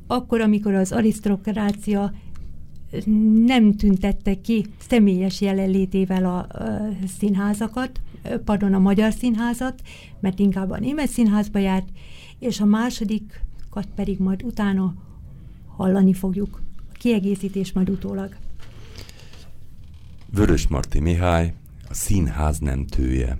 akkor, 0.07 0.41
amikor 0.41 0.73
az 0.73 0.91
arisztokrácia 0.91 2.13
nem 3.45 3.75
tüntette 3.75 4.41
ki 4.41 4.65
személyes 4.87 5.41
jelenlétével 5.41 6.25
a, 6.25 6.47
színházakat, 7.19 8.01
pardon, 8.45 8.73
a 8.73 8.79
magyar 8.79 9.13
színházat, 9.13 9.81
mert 10.19 10.39
inkább 10.39 10.69
a 10.69 10.79
német 10.79 11.09
színházba 11.09 11.59
járt, 11.59 11.87
és 12.39 12.59
a 12.59 12.65
másodikat 12.65 13.87
pedig 13.95 14.19
majd 14.19 14.43
utána 14.43 14.93
hallani 15.67 16.13
fogjuk. 16.13 16.61
A 16.77 16.97
kiegészítés 16.97 17.71
majd 17.71 17.89
utólag. 17.89 18.35
Vörös 20.33 20.67
Marti 20.67 20.99
Mihály, 20.99 21.53
a 21.89 21.93
színház 21.93 22.59
nem 22.59 22.85
tője. 22.85 23.37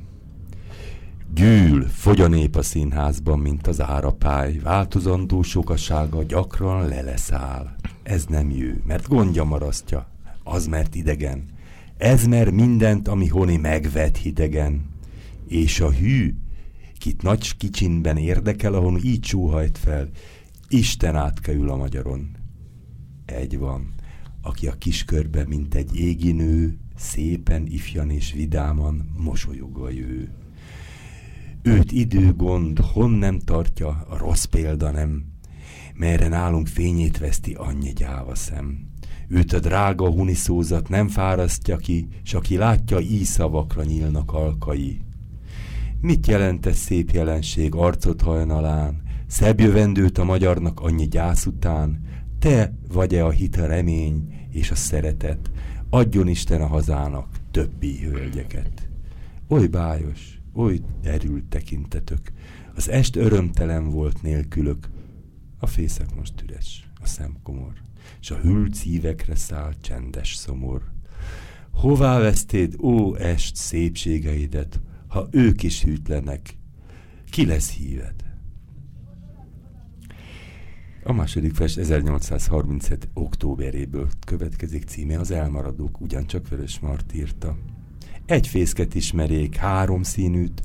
Gyűl, 1.33 1.87
fogy 1.87 2.21
a 2.21 2.27
nép 2.27 2.55
a 2.55 2.61
színházban, 2.61 3.39
mint 3.39 3.67
az 3.67 3.81
árapály, 3.81 4.57
változandó 4.57 5.41
sokasága 5.41 6.23
gyakran 6.23 6.87
leleszáll. 6.87 7.75
Ez 8.07 8.25
nem 8.25 8.49
jő, 8.49 8.81
mert 8.85 9.07
gondja 9.07 9.43
marasztja, 9.43 10.09
az 10.43 10.67
mert 10.67 10.95
idegen. 10.95 11.43
Ez 11.97 12.25
mer 12.27 12.49
mindent, 12.49 13.07
ami 13.07 13.27
honi 13.27 13.57
megvet 13.57 14.17
hidegen. 14.17 14.89
És 15.47 15.79
a 15.79 15.91
hű, 15.91 16.33
kit 16.97 17.21
nagy 17.21 17.57
kicsinben 17.57 18.17
érdekel, 18.17 18.73
ahon 18.73 18.99
így 19.03 19.25
sóhajt 19.25 19.77
fel, 19.77 20.09
Isten 20.69 21.15
átkeül 21.15 21.69
a 21.69 21.75
magyaron. 21.75 22.35
Egy 23.25 23.57
van, 23.57 23.93
aki 24.41 24.67
a 24.67 24.77
kiskörbe, 24.77 25.45
mint 25.47 25.75
egy 25.75 25.95
égi 25.95 26.31
nő, 26.31 26.77
szépen, 26.95 27.65
ifjan 27.65 28.09
és 28.09 28.31
vidáman 28.33 29.13
mosolyogva 29.17 29.89
jő. 29.89 30.29
Őt 31.61 31.91
időgond, 31.91 32.79
hon 32.79 33.11
nem 33.11 33.39
tartja, 33.39 34.05
a 34.09 34.17
rossz 34.17 34.43
példa 34.43 34.91
nem, 34.91 35.25
merre 35.95 36.27
nálunk 36.27 36.67
fényét 36.67 37.17
veszti 37.17 37.53
annyi 37.53 37.93
gyáva 37.93 38.35
szem. 38.35 38.87
Őt 39.27 39.53
a 39.53 39.59
drága 39.59 40.09
huniszózat 40.09 40.89
nem 40.89 41.07
fárasztja 41.07 41.77
ki, 41.77 42.07
s 42.23 42.33
aki 42.33 42.57
látja, 42.57 42.99
íszavakra 42.99 43.83
nyílnak 43.83 44.33
alkai. 44.33 45.01
Mit 46.01 46.27
jelent 46.27 46.65
ez 46.65 46.77
szép 46.77 47.11
jelenség 47.11 47.75
arcot 47.75 48.21
hajnalán, 48.21 49.01
szebb 49.27 49.59
jövendőt 49.59 50.17
a 50.17 50.23
magyarnak 50.23 50.79
annyi 50.79 51.07
gyász 51.07 51.45
után, 51.45 52.01
te 52.39 52.73
vagy-e 52.91 53.25
a 53.25 53.29
hit, 53.29 53.57
a 53.57 53.65
remény 53.65 54.47
és 54.51 54.71
a 54.71 54.75
szeretet, 54.75 55.51
adjon 55.89 56.27
Isten 56.27 56.61
a 56.61 56.67
hazának 56.67 57.27
többi 57.51 57.99
hölgyeket. 57.99 58.89
Oly 59.47 59.67
bájos, 59.67 60.39
oly 60.53 60.79
erült 61.03 61.43
tekintetök, 61.43 62.31
az 62.75 62.89
est 62.89 63.15
örömtelen 63.15 63.89
volt 63.89 64.21
nélkülök, 64.21 64.89
a 65.59 65.67
fészek 65.67 66.15
most 66.15 66.41
üres, 66.41 66.89
a 67.01 67.07
szem 67.07 67.37
komor, 67.43 67.73
s 68.19 68.31
a 68.31 68.37
hűlt 68.37 68.73
szívekre 68.73 69.35
száll 69.35 69.73
csendes 69.81 70.35
szomor. 70.35 70.81
Hová 71.71 72.19
vesztéd, 72.19 72.75
ó 72.81 73.15
est, 73.15 73.55
szépségeidet, 73.55 74.79
ha 75.07 75.27
ők 75.31 75.63
is 75.63 75.83
hűtlenek? 75.83 76.57
Ki 77.29 77.45
lesz 77.45 77.71
híved? 77.71 78.15
A 81.03 81.13
második 81.13 81.57
vers 81.57 81.77
1837. 81.77 83.09
októberéből 83.13 84.07
következik 84.25 84.83
címe 84.83 85.19
az 85.19 85.31
elmaradók, 85.31 86.01
ugyancsak 86.01 86.47
Vörös 86.47 86.79
Mart 86.79 87.13
írta. 87.13 87.57
Egy 88.25 88.47
fészket 88.47 88.95
ismerék, 88.95 89.55
három 89.55 90.03
színűt, 90.03 90.61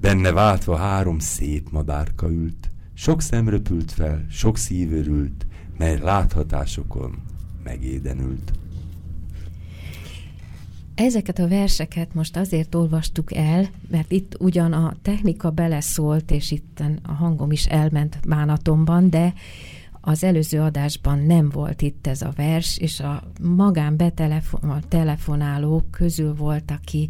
benne 0.00 0.32
váltva 0.32 0.76
három 0.76 1.18
szép 1.18 1.70
madárka 1.70 2.30
ült, 2.30 2.70
sok 2.96 3.20
szem 3.20 3.48
röpült 3.48 3.92
fel, 3.92 4.26
sok 4.30 4.56
szív 4.56 4.92
örült, 4.92 5.46
mely 5.78 5.98
láthatásokon 5.98 7.22
megédenült. 7.64 8.52
Ezeket 10.94 11.38
a 11.38 11.48
verseket 11.48 12.14
most 12.14 12.36
azért 12.36 12.74
olvastuk 12.74 13.34
el, 13.34 13.68
mert 13.90 14.12
itt 14.12 14.36
ugyan 14.40 14.72
a 14.72 14.94
technika 15.02 15.50
beleszólt, 15.50 16.30
és 16.30 16.50
itt 16.50 16.82
a 17.02 17.12
hangom 17.12 17.50
is 17.50 17.64
elment 17.64 18.18
bánatomban, 18.28 19.10
de 19.10 19.34
az 20.08 20.24
előző 20.24 20.60
adásban 20.60 21.18
nem 21.18 21.48
volt 21.48 21.82
itt 21.82 22.06
ez 22.06 22.22
a 22.22 22.32
vers, 22.36 22.78
és 22.78 23.00
a 23.00 23.22
magán 23.42 23.96
betelefonálók 23.96 25.90
közül 25.90 26.34
volt, 26.34 26.70
aki, 26.70 27.08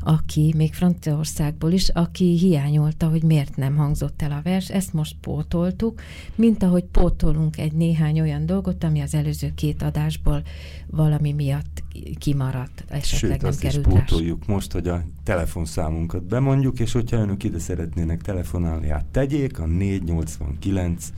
aki 0.00 0.54
még 0.56 0.74
Franciaországból 0.74 1.72
is, 1.72 1.88
aki 1.88 2.36
hiányolta, 2.38 3.08
hogy 3.08 3.22
miért 3.22 3.56
nem 3.56 3.76
hangzott 3.76 4.22
el 4.22 4.32
a 4.32 4.40
vers. 4.42 4.70
Ezt 4.70 4.92
most 4.92 5.16
pótoltuk, 5.20 6.00
mint 6.34 6.62
ahogy 6.62 6.84
pótolunk 6.84 7.58
egy 7.58 7.72
néhány 7.72 8.20
olyan 8.20 8.46
dolgot, 8.46 8.84
ami 8.84 9.00
az 9.00 9.14
előző 9.14 9.52
két 9.54 9.82
adásból 9.82 10.42
valami 10.86 11.32
miatt 11.32 11.82
kimaradt, 12.18 12.84
esetleg 12.88 13.30
Sőt, 13.30 13.40
nem 13.40 13.50
azt 13.50 13.60
került 13.60 13.86
is 13.86 13.92
pótoljuk 13.92 14.46
most, 14.46 14.72
hogy 14.72 14.88
a 14.88 15.02
telefonszámunkat 15.24 16.22
bemondjuk, 16.22 16.80
és 16.80 16.92
hogyha 16.92 17.16
önök 17.16 17.44
ide 17.44 17.58
szeretnének 17.58 18.22
telefonálni, 18.22 18.88
hát 18.88 19.04
tegyék 19.04 19.58
a 19.58 19.66
489 19.66 21.12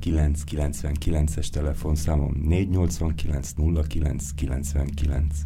09 0.00 0.42
99-es 0.50 1.48
telefonszámom 1.48 2.32
489 2.44 3.52
09 3.88 4.30
99. 4.34 5.36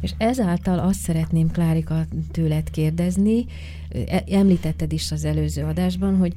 És 0.00 0.14
ezáltal 0.18 0.78
azt 0.78 0.98
szeretném, 0.98 1.50
Klárika, 1.50 2.06
tőled 2.30 2.70
kérdezni, 2.70 3.46
e, 4.06 4.24
említetted 4.30 4.92
is 4.92 5.12
az 5.12 5.24
előző 5.24 5.64
adásban, 5.64 6.16
hogy 6.16 6.34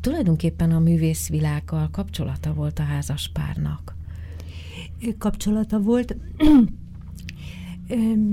tulajdonképpen 0.00 0.70
a 0.70 0.78
művészvilággal 0.78 1.88
kapcsolata 1.90 2.52
volt 2.52 2.78
a 2.78 2.82
házaspárnak. 2.82 3.93
Kapcsolata 5.18 5.80
volt, 5.80 6.16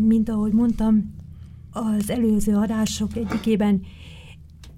mint 0.07 0.29
ahogy 0.29 0.53
mondtam, 0.53 1.13
az 1.71 2.09
előző 2.09 2.55
adások 2.55 3.15
egyikében 3.15 3.81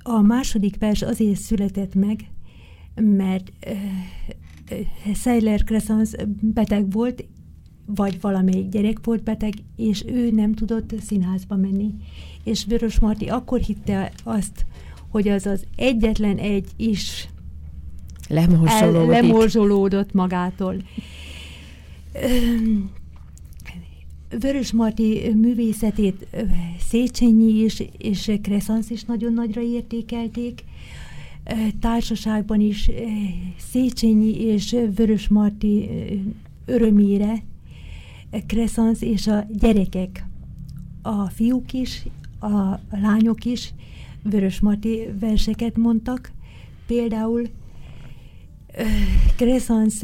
a 0.03 0.21
második 0.21 0.77
vers 0.79 1.01
azért 1.01 1.39
született 1.39 1.95
meg, 1.95 2.19
mert 2.95 3.51
Seiler 5.13 5.63
Crescens 5.63 6.11
beteg 6.41 6.91
volt, 6.91 7.25
vagy 7.85 8.21
valamelyik 8.21 8.69
gyerek 8.69 8.97
volt 9.03 9.23
beteg, 9.23 9.53
és 9.75 10.03
ő 10.07 10.31
nem 10.31 10.53
tudott 10.53 10.93
színházba 11.01 11.55
menni. 11.55 11.93
És 12.43 12.65
Vörös 12.65 12.99
Marti 12.99 13.27
akkor 13.29 13.59
hitte 13.59 14.11
azt, 14.23 14.65
hogy 15.09 15.27
az 15.27 15.45
az 15.45 15.65
egyetlen 15.75 16.37
egy 16.37 16.67
is 16.75 17.29
lemorzsolódott 19.07 20.13
magától. 20.13 20.75
Vörös 24.39 24.71
Marti 24.71 25.31
művészetét 25.35 26.27
Széchenyi 26.79 27.63
is, 27.63 27.83
és 27.97 28.31
Crescens 28.41 28.89
is 28.89 29.03
nagyon 29.03 29.33
nagyra 29.33 29.61
értékelték, 29.61 30.63
társaságban 31.79 32.59
is 32.59 32.89
Széchenyi 33.57 34.41
és 34.41 34.75
Vörös 34.95 35.27
Marti 35.27 35.89
örömére 36.65 37.43
Crescens 38.47 39.01
és 39.01 39.27
a 39.27 39.45
gyerekek, 39.59 40.25
a 41.01 41.29
fiúk 41.29 41.73
is, 41.73 42.03
a 42.39 42.79
lányok 43.01 43.45
is 43.45 43.73
Vörös 44.23 44.59
Marti 44.59 44.99
verseket 45.19 45.77
mondtak. 45.77 46.31
Például 46.87 47.47
Crescens 49.35 50.01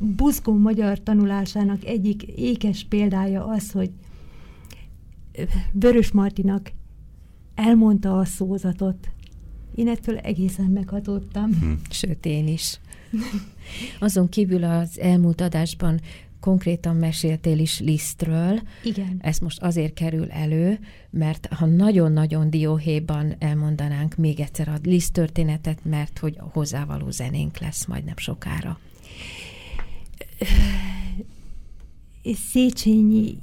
buzgó 0.00 0.56
magyar 0.58 1.02
tanulásának 1.02 1.84
egyik 1.84 2.22
ékes 2.22 2.86
példája 2.88 3.44
az, 3.44 3.70
hogy 3.70 3.90
Vörös 5.72 6.12
Martinak 6.12 6.72
elmondta 7.54 8.18
a 8.18 8.24
szózatot, 8.24 9.08
én 9.74 9.88
ettől 9.88 10.16
egészen 10.16 10.64
meghatottam. 10.64 11.58
Hm. 11.60 11.72
Sőt, 11.90 12.26
én 12.26 12.48
is. 12.48 12.80
Azon 13.98 14.28
kívül 14.28 14.64
az 14.64 14.98
elmúlt 14.98 15.40
adásban 15.40 16.00
konkrétan 16.40 16.96
meséltél 16.96 17.58
is 17.58 17.80
Lisztről. 17.80 18.60
Igen. 18.84 19.16
Ez 19.20 19.38
most 19.38 19.62
azért 19.62 19.94
kerül 19.94 20.30
elő, 20.30 20.78
mert 21.10 21.46
ha 21.46 21.66
nagyon-nagyon 21.66 22.50
dióhéjban 22.50 23.34
elmondanánk 23.38 24.16
még 24.16 24.40
egyszer 24.40 24.68
a 24.68 24.78
Liszt 24.82 25.12
történetet, 25.12 25.84
mert 25.84 26.18
hogy 26.18 26.36
hozzávaló 26.38 27.10
zenénk 27.10 27.58
lesz 27.58 27.86
majd 27.86 28.04
nem 28.04 28.16
sokára. 28.16 28.78
Széchenyi 32.50 33.38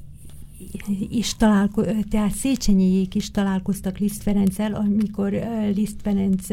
is 1.10 1.36
találko, 1.36 1.84
tehát 2.10 2.32
Széchenyiék 2.32 3.16
is 3.16 3.32
találkoztak 3.32 3.98
Liszt 3.98 4.22
Ferenccel, 4.22 4.74
amikor 4.74 5.34
Liszt 5.76 6.02
Ferenc 6.02 6.48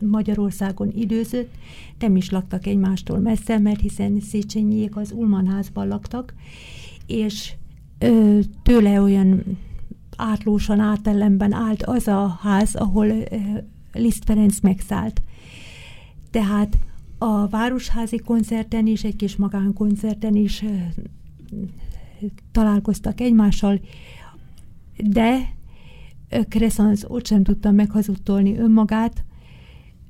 Magyarországon 0.00 0.92
időzött, 0.94 1.54
nem 1.98 2.16
is 2.16 2.30
laktak 2.30 2.66
egymástól 2.66 3.18
messze, 3.18 3.58
mert 3.58 3.80
hiszen 3.80 4.20
Széchenyiék 4.20 4.96
az 4.96 5.12
Ulman 5.12 5.46
házban 5.46 5.88
laktak, 5.88 6.34
és 7.06 7.52
tőle 8.62 9.00
olyan 9.00 9.42
átlósan 10.16 10.80
átellenben 10.80 11.52
állt 11.52 11.82
az 11.82 12.08
a 12.08 12.38
ház, 12.42 12.74
ahol 12.74 13.06
Liszt 13.92 14.24
Ferenc 14.24 14.60
megszállt. 14.60 15.22
Tehát 16.30 16.78
a 17.18 17.48
Városházi 17.48 18.18
koncerten 18.18 18.86
is, 18.86 19.04
egy 19.04 19.16
kis 19.16 19.36
magánkoncerten 19.36 20.34
is 20.34 20.64
találkoztak 22.52 23.20
egymással, 23.20 23.80
de 24.96 25.54
Crescens 26.48 27.10
ott 27.10 27.26
sem 27.26 27.42
tudta 27.42 27.70
meghazudtolni 27.70 28.56
önmagát, 28.58 29.24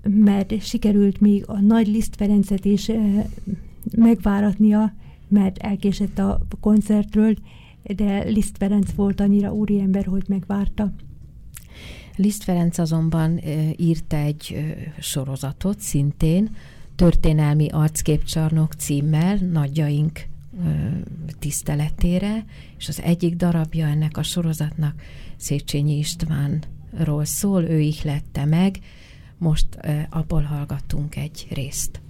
mert 0.02 0.62
sikerült 0.62 1.20
még 1.20 1.44
a 1.46 1.60
nagy 1.60 1.86
Liszt 1.86 2.16
Ferencet 2.16 2.64
is 2.64 2.90
megváratnia, 3.96 4.94
mert 5.28 5.58
elkésett 5.58 6.18
a 6.18 6.40
koncertről, 6.60 7.34
de 7.82 8.22
Liszt 8.22 8.56
Ferenc 8.56 8.92
volt 8.92 9.20
annyira 9.20 9.52
úriember, 9.52 10.04
hogy 10.04 10.24
megvárta. 10.28 10.92
Liszt 12.16 12.42
Ferenc 12.42 12.78
azonban 12.78 13.40
írt 13.76 14.12
egy 14.12 14.56
sorozatot 15.00 15.80
szintén, 15.80 16.50
történelmi 16.94 17.68
arcképcsarnok 17.68 18.72
címmel, 18.72 19.36
nagyjaink 19.36 20.20
tiszteletére, 21.38 22.44
és 22.78 22.88
az 22.88 23.00
egyik 23.00 23.36
darabja 23.36 23.86
ennek 23.86 24.16
a 24.16 24.22
sorozatnak 24.22 25.02
Széchenyi 25.36 25.98
Istvánról 25.98 27.24
szól, 27.24 27.62
ő 27.62 27.80
ihlette 27.80 28.44
meg, 28.44 28.78
most 29.38 29.66
abból 30.10 30.42
hallgattunk 30.42 31.16
egy 31.16 31.46
részt. 31.50 32.03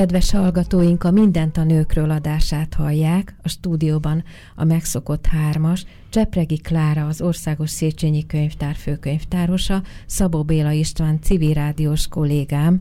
Kedves 0.00 0.30
hallgatóink, 0.30 1.04
a 1.04 1.10
Mindent 1.10 1.56
a 1.56 1.64
nőkről 1.64 2.10
adását 2.10 2.74
hallják, 2.74 3.34
a 3.42 3.48
stúdióban 3.48 4.24
a 4.54 4.64
megszokott 4.64 5.26
hármas, 5.26 5.84
Csepregi 6.08 6.56
Klára, 6.56 7.06
az 7.06 7.20
Országos 7.20 7.70
Széchenyi 7.70 8.26
Könyvtár 8.26 8.74
főkönyvtárosa, 8.74 9.82
Szabó 10.06 10.42
Béla 10.42 10.70
István, 10.70 11.20
civil 11.22 11.54
rádiós 11.54 12.06
kollégám. 12.08 12.80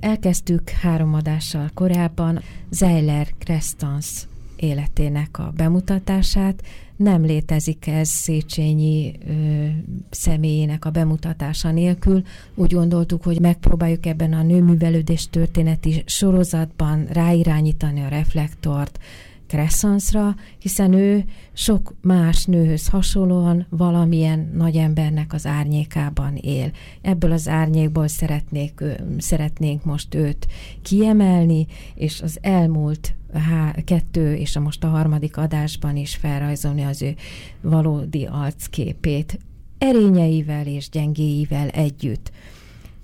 Elkezdtük 0.00 0.68
három 0.68 1.14
adással 1.14 1.70
korábban 1.74 2.42
Zeiler 2.70 3.26
Krestans 3.38 4.26
életének 4.56 5.38
a 5.38 5.52
bemutatását, 5.56 6.62
nem 6.96 7.24
létezik 7.24 7.86
ez 7.86 8.08
Széchenyi 8.08 9.12
ö, 9.28 9.66
személyének 10.10 10.84
a 10.84 10.90
bemutatása 10.90 11.70
nélkül. 11.70 12.22
Úgy 12.54 12.72
gondoltuk, 12.72 13.22
hogy 13.22 13.40
megpróbáljuk 13.40 14.06
ebben 14.06 14.32
a 14.32 14.42
nőművelődés 14.42 15.28
történeti 15.30 16.02
sorozatban 16.06 17.06
ráirányítani 17.10 18.00
a 18.00 18.08
reflektort 18.08 18.98
Kresszanszra, 19.46 20.34
hiszen 20.58 20.92
ő 20.92 21.24
sok 21.52 21.94
más 22.00 22.44
nőhöz 22.44 22.88
hasonlóan 22.88 23.66
valamilyen 23.70 24.50
nagy 24.54 24.76
embernek 24.76 25.32
az 25.32 25.46
árnyékában 25.46 26.36
él. 26.36 26.70
Ebből 27.02 27.32
az 27.32 27.48
árnyékból 27.48 28.08
szeretnék, 28.08 28.82
szeretnénk 29.18 29.84
most 29.84 30.14
őt 30.14 30.46
kiemelni, 30.82 31.66
és 31.94 32.20
az 32.20 32.38
elmúlt 32.40 33.14
há, 33.32 33.74
kettő 33.84 34.34
és 34.34 34.56
a 34.56 34.60
most 34.60 34.84
a 34.84 34.88
harmadik 34.88 35.36
adásban 35.36 35.96
is 35.96 36.14
felrajzolni 36.14 36.82
az 36.82 37.02
ő 37.02 37.14
valódi 37.60 38.28
arcképét, 38.30 39.38
erényeivel 39.78 40.66
és 40.66 40.88
gyengéivel 40.88 41.68
együtt. 41.68 42.30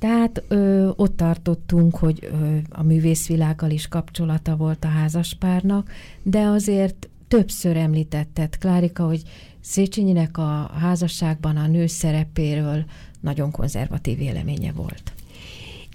Tehát 0.02 0.42
ö, 0.48 0.90
ott 0.96 1.16
tartottunk, 1.16 1.96
hogy 1.96 2.28
ö, 2.32 2.56
a 2.68 2.82
művészvilággal 2.82 3.70
is 3.70 3.88
kapcsolata 3.88 4.56
volt 4.56 4.84
a 4.84 4.88
házaspárnak, 4.88 5.90
de 6.22 6.40
azért 6.40 7.08
többször 7.28 7.76
említetted, 7.76 8.58
Klárika, 8.58 9.06
hogy 9.06 9.22
Széchenyinek 9.60 10.38
a 10.38 10.70
házasságban 10.80 11.56
a 11.56 11.66
nő 11.66 11.86
szerepéről 11.86 12.84
nagyon 13.20 13.50
konzervatív 13.50 14.18
véleménye 14.18 14.72
volt. 14.72 15.12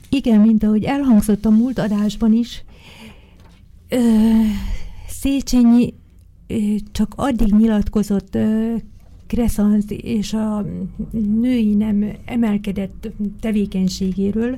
Igen, 0.10 0.40
mint 0.40 0.64
ahogy 0.64 0.84
elhangzott 0.84 1.46
a 1.46 1.50
múlt 1.50 1.80
adásban 1.80 2.34
is, 2.34 2.64
ö, 3.90 4.00
Széchenyi 5.08 5.94
ö, 6.48 6.56
csak 6.92 7.14
addig 7.16 7.54
nyilatkozott 7.54 8.36
ö, 8.36 8.76
Kresszansz 9.28 9.86
és 9.90 10.34
a 10.34 10.66
női 11.12 11.74
nem 11.74 12.12
emelkedett 12.26 13.08
tevékenységéről, 13.40 14.58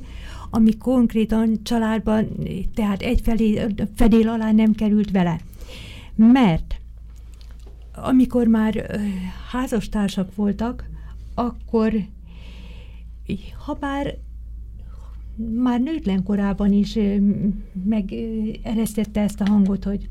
ami 0.49 0.77
konkrétan 0.77 1.59
családban, 1.63 2.27
tehát 2.73 3.01
egy 3.01 3.21
felé, 3.21 3.65
fedél 3.95 4.29
alá 4.29 4.51
nem 4.51 4.73
került 4.73 5.11
vele. 5.11 5.39
Mert 6.15 6.81
amikor 7.95 8.47
már 8.47 8.99
házastársak 9.51 10.35
voltak, 10.35 10.89
akkor 11.33 11.93
ha 13.65 13.73
bár 13.73 14.17
már 15.53 15.81
nőtlen 15.81 16.23
korában 16.23 16.71
is 16.71 16.97
megeresztette 17.83 19.21
ezt 19.21 19.41
a 19.41 19.49
hangot, 19.49 19.83
hogy 19.83 20.09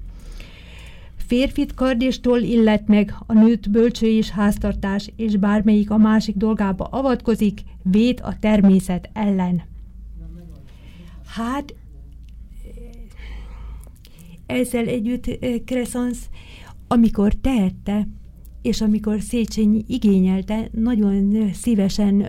férfit 1.29 1.75
kardéstól 1.75 2.41
illet 2.41 2.87
meg, 2.87 3.14
a 3.27 3.33
nőt 3.33 3.71
bölcső 3.71 4.07
és 4.07 4.31
háztartás, 4.31 5.12
és 5.17 5.37
bármelyik 5.37 5.91
a 5.91 5.97
másik 5.97 6.37
dolgába 6.37 6.85
avatkozik, 6.85 7.61
véd 7.83 8.21
a 8.23 8.38
természet 8.38 9.11
ellen. 9.12 9.62
Hát, 11.27 11.75
ezzel 14.47 14.87
együtt 14.87 15.38
Kresszansz, 15.64 16.29
amikor 16.87 17.35
tehette, 17.35 18.09
és 18.62 18.81
amikor 18.81 19.21
Széchenyi 19.21 19.85
igényelte, 19.87 20.69
nagyon 20.73 21.53
szívesen 21.53 22.27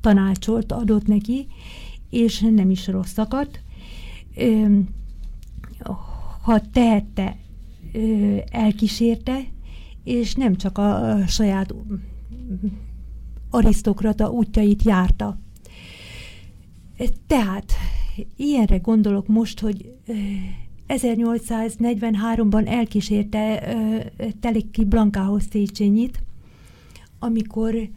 tanácsolt 0.00 0.72
adott 0.72 1.06
neki, 1.06 1.46
és 2.10 2.40
nem 2.40 2.70
is 2.70 2.86
rosszakat. 2.86 3.60
Ha 6.42 6.60
tehette, 6.72 7.36
elkísérte, 8.50 9.40
és 10.04 10.34
nem 10.34 10.56
csak 10.56 10.78
a 10.78 11.18
saját 11.26 11.74
arisztokrata 13.50 14.30
útjait 14.30 14.82
járta. 14.82 15.38
Tehát 17.26 17.72
ilyenre 18.36 18.76
gondolok 18.76 19.26
most, 19.26 19.60
hogy 19.60 19.94
1843-ban 20.88 22.68
elkísérte 22.68 23.74
Teleki 24.40 24.84
Blankához 24.84 25.46
Széchenyit, 25.50 26.22
amikor 27.18 27.88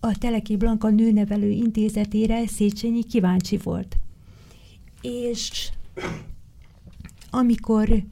a 0.00 0.18
Teleki 0.18 0.56
Blanka 0.56 0.90
nőnevelő 0.90 1.50
intézetére 1.50 2.46
Széchenyi 2.46 3.04
kíváncsi 3.04 3.56
volt. 3.56 3.96
És 5.00 5.70
amikor 7.30 8.02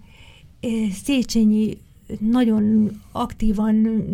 Széchenyi 1.05 1.79
nagyon 2.19 2.91
aktívan 3.13 4.05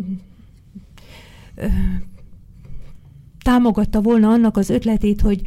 támogatta 3.43 4.01
volna 4.01 4.29
annak 4.29 4.57
az 4.57 4.71
ötletét, 4.71 5.21
hogy 5.21 5.43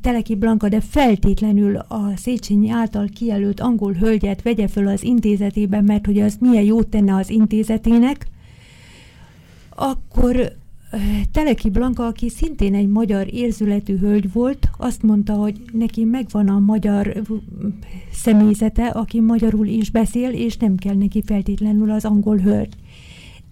Teleki 0.00 0.34
Blanka, 0.34 0.68
de 0.68 0.80
feltétlenül 0.80 1.76
a 1.76 2.12
Széchenyi 2.16 2.70
által 2.70 3.08
kijelölt 3.14 3.60
angol 3.60 3.92
hölgyet 3.92 4.42
vegye 4.42 4.68
föl 4.68 4.88
az 4.88 5.02
intézetében, 5.02 5.84
mert 5.84 6.06
hogy 6.06 6.20
az 6.20 6.36
milyen 6.40 6.64
jót 6.64 6.88
tenne 6.88 7.14
az 7.14 7.30
intézetének, 7.30 8.26
akkor 9.68 10.52
Teleki 11.32 11.70
Blanka, 11.70 12.06
aki 12.06 12.28
szintén 12.28 12.74
egy 12.74 12.88
magyar 12.88 13.34
érzületű 13.34 13.98
hölgy 13.98 14.32
volt, 14.32 14.68
azt 14.78 15.02
mondta, 15.02 15.32
hogy 15.32 15.60
neki 15.72 16.04
megvan 16.04 16.48
a 16.48 16.58
magyar 16.58 17.22
személyzete, 18.12 18.86
aki 18.86 19.20
magyarul 19.20 19.66
is 19.66 19.90
beszél, 19.90 20.30
és 20.30 20.56
nem 20.56 20.76
kell 20.76 20.94
neki 20.94 21.22
feltétlenül 21.26 21.90
az 21.90 22.04
angol 22.04 22.36
hölgy. 22.36 22.74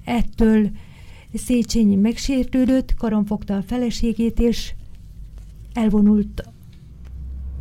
Ettől 0.04 0.70
Széchenyi 1.34 1.94
megsértődött, 1.94 2.94
karonfogta 2.94 3.56
a 3.56 3.62
feleségét, 3.62 4.40
és 4.40 4.74
elvonult, 5.72 6.44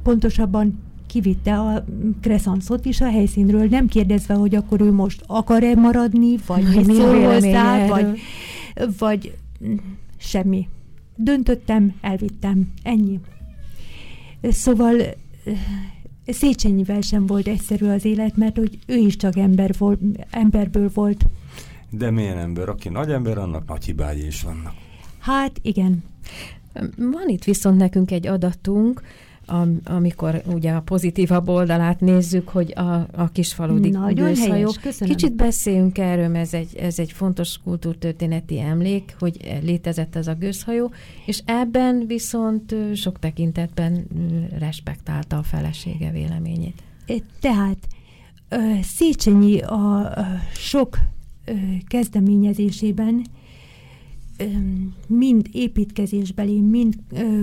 pontosabban 0.03 0.79
kivitte 1.07 1.59
a 1.59 1.85
Kresszanszot 2.21 2.85
is 2.85 3.01
a 3.01 3.09
helyszínről, 3.09 3.67
nem 3.67 3.87
kérdezve, 3.87 4.33
hogy 4.33 4.55
akkor 4.55 4.81
ő 4.81 4.91
most 4.91 5.23
akar-e 5.27 5.75
maradni, 5.75 6.35
vagy 6.47 6.83
szól 6.83 7.23
hozzá, 7.23 7.87
vagy, 7.87 8.19
vagy 8.97 9.37
semmi. 10.17 10.67
Döntöttem, 11.15 11.95
elvittem, 12.01 12.71
ennyi. 12.83 13.19
Szóval 14.41 14.95
Széchenyivel 16.27 17.01
sem 17.01 17.25
volt 17.25 17.47
egyszerű 17.47 17.85
az 17.85 18.05
élet, 18.05 18.37
mert 18.37 18.57
hogy 18.57 18.79
ő 18.85 18.95
is 18.95 19.15
csak 19.15 19.37
ember 19.37 19.73
volt, 19.77 19.99
emberből 20.29 20.89
volt. 20.93 21.25
De 21.89 22.11
milyen 22.11 22.37
ember? 22.37 22.69
Aki 22.69 22.89
nagy 22.89 23.11
ember, 23.11 23.37
annak 23.37 23.67
nagy 23.67 23.85
hibái 23.85 24.25
is 24.25 24.41
vannak. 24.41 24.73
Hát 25.19 25.59
igen. 25.61 26.03
Van 26.97 27.27
itt 27.27 27.43
viszont 27.43 27.77
nekünk 27.77 28.11
egy 28.11 28.27
adatunk, 28.27 29.01
am, 29.45 29.79
amikor 29.83 30.41
ugye 30.45 30.71
a 30.71 30.81
pozitívabb 30.81 31.49
oldalát 31.49 31.99
nézzük, 31.99 32.49
hogy 32.49 32.73
a, 32.75 33.07
a 33.11 33.29
kisfaludi 33.31 33.97
gőzhajó. 34.13 34.71
Kicsit 34.99 35.35
beszéljünk 35.35 35.97
erről, 35.97 36.27
mert 36.27 36.45
ez 36.45 36.53
egy, 36.53 36.75
ez 36.75 36.99
egy 36.99 37.11
fontos 37.11 37.59
kultúrtörténeti 37.63 38.59
emlék, 38.59 39.15
hogy 39.19 39.59
létezett 39.63 40.15
ez 40.15 40.27
a 40.27 40.33
gőzhajó, 40.33 40.91
és 41.25 41.41
ebben 41.45 42.03
viszont 42.07 42.75
sok 42.95 43.19
tekintetben 43.19 44.07
respektálta 44.59 45.37
a 45.37 45.43
felesége 45.43 46.11
véleményét. 46.11 46.83
Tehát 47.39 47.77
Széchenyi 48.81 49.61
a 49.61 50.13
sok 50.53 50.97
kezdeményezésében 51.87 53.25
mind 55.07 55.49
építkezésbeli, 55.51 56.59
mind 56.59 56.95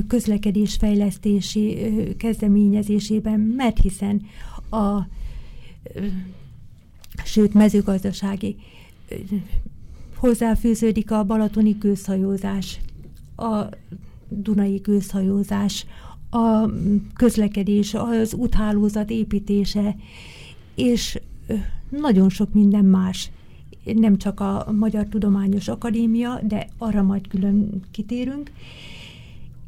közlekedésfejlesztési 0.07 1.76
kezdeményezésében, 2.16 3.40
mert 3.40 3.79
hiszen 3.79 4.22
a 4.70 5.07
sőt 7.24 7.55
mezőgazdasági 7.55 8.57
hozzáfűződik 10.16 11.11
a 11.11 11.24
balatoni 11.24 11.70
gőzhajózás, 11.70 12.81
a 13.37 13.64
dunai 14.29 14.76
gőzhajózás, 14.76 15.87
a 16.31 16.70
közlekedés, 17.14 17.94
az 17.94 18.35
úthálózat 18.35 19.11
építése, 19.11 19.96
és 20.74 21.20
nagyon 21.88 22.29
sok 22.29 22.53
minden 22.53 22.85
más 22.85 23.31
nem 23.85 24.16
csak 24.16 24.40
a 24.40 24.73
Magyar 24.79 25.07
Tudományos 25.07 25.69
Akadémia, 25.69 26.40
de 26.43 26.69
arra 26.79 27.03
majd 27.03 27.29
külön 27.29 27.83
kitérünk, 27.90 28.51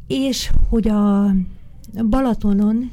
és 0.06 0.50
hogy 0.68 0.88
a 0.88 1.34
Balatonon 2.08 2.90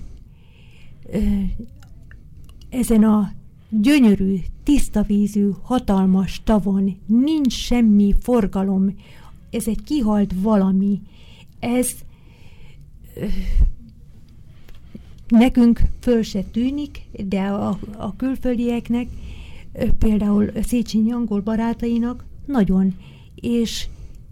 ezen 2.69 3.03
a 3.03 3.31
gyönyörű, 3.69 4.37
tiszta 4.63 5.01
vízű, 5.01 5.49
hatalmas 5.61 6.41
tavon 6.43 6.97
nincs 7.05 7.53
semmi 7.53 8.15
forgalom, 8.19 8.95
ez 9.51 9.67
egy 9.67 9.83
kihalt 9.83 10.33
valami. 10.41 11.01
Ez 11.59 11.91
nekünk 15.27 15.81
föl 15.99 16.21
se 16.21 16.43
tűnik, 16.43 17.01
de 17.27 17.41
a, 17.41 17.79
a 17.97 18.15
külföldieknek, 18.15 19.07
például 19.99 20.51
Széchenyi 20.63 21.11
angol 21.11 21.41
barátainak 21.41 22.25
nagyon. 22.45 22.95
És 23.35 23.87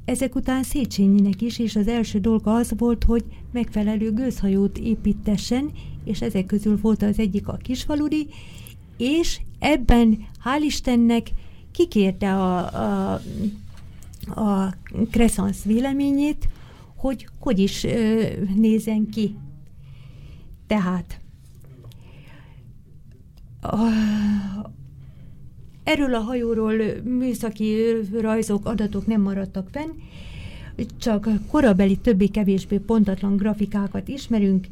ezek 0.06 0.36
után 0.36 0.64
Széchenyinek 0.64 1.42
is, 1.42 1.60
és 1.60 1.76
az 1.76 1.88
első 1.88 2.20
dolga 2.20 2.54
az 2.54 2.74
volt, 2.78 3.04
hogy 3.04 3.24
megfelelő 3.52 4.14
gőzhajót 4.14 4.78
építessen, 4.78 5.72
és 6.04 6.22
ezek 6.22 6.46
közül 6.46 6.78
volt 6.82 7.02
az 7.02 7.20
egyik 7.20 7.48
a 7.48 7.58
kisfaludi, 7.58 8.28
és 8.98 9.40
ebben, 9.60 10.18
hál' 10.44 10.64
Istennek, 10.66 11.32
kikérte 11.72 12.36
a, 12.36 12.58
a, 13.14 13.22
a 14.42 14.74
Crescens 15.12 15.58
véleményét, 15.64 16.50
hogy 16.96 17.28
hogy 17.40 17.60
is 17.60 17.84
ö, 17.84 18.24
nézen 18.56 19.10
ki. 19.10 19.36
Tehát 20.68 21.20
a, 23.62 23.78
erről 25.88 26.14
a 26.14 26.20
hajóról 26.20 26.74
műszaki 27.04 27.76
rajzok, 28.22 28.66
adatok 28.66 29.06
nem 29.06 29.22
maradtak 29.22 29.68
fenn, 29.72 29.90
csak 30.98 31.30
korabeli 31.52 31.98
többé-kevésbé 31.98 32.78
pontatlan 32.78 33.36
grafikákat 33.36 34.08
ismerünk, 34.08 34.68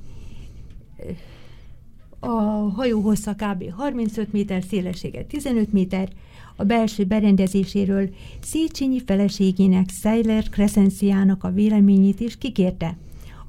a 2.19 2.29
hajó 2.75 3.01
hossza 3.01 3.33
kb. 3.33 3.71
35 3.71 4.31
méter, 4.33 4.63
szélessége 4.63 5.23
15 5.23 5.71
méter, 5.71 6.09
a 6.55 6.63
belső 6.63 7.03
berendezéséről 7.03 8.09
Széchenyi 8.41 9.01
feleségének 9.05 9.89
Seiler 9.89 10.43
Crescenciának 10.49 11.43
a 11.43 11.51
véleményét 11.51 12.19
is 12.19 12.37
kikérte. 12.37 12.97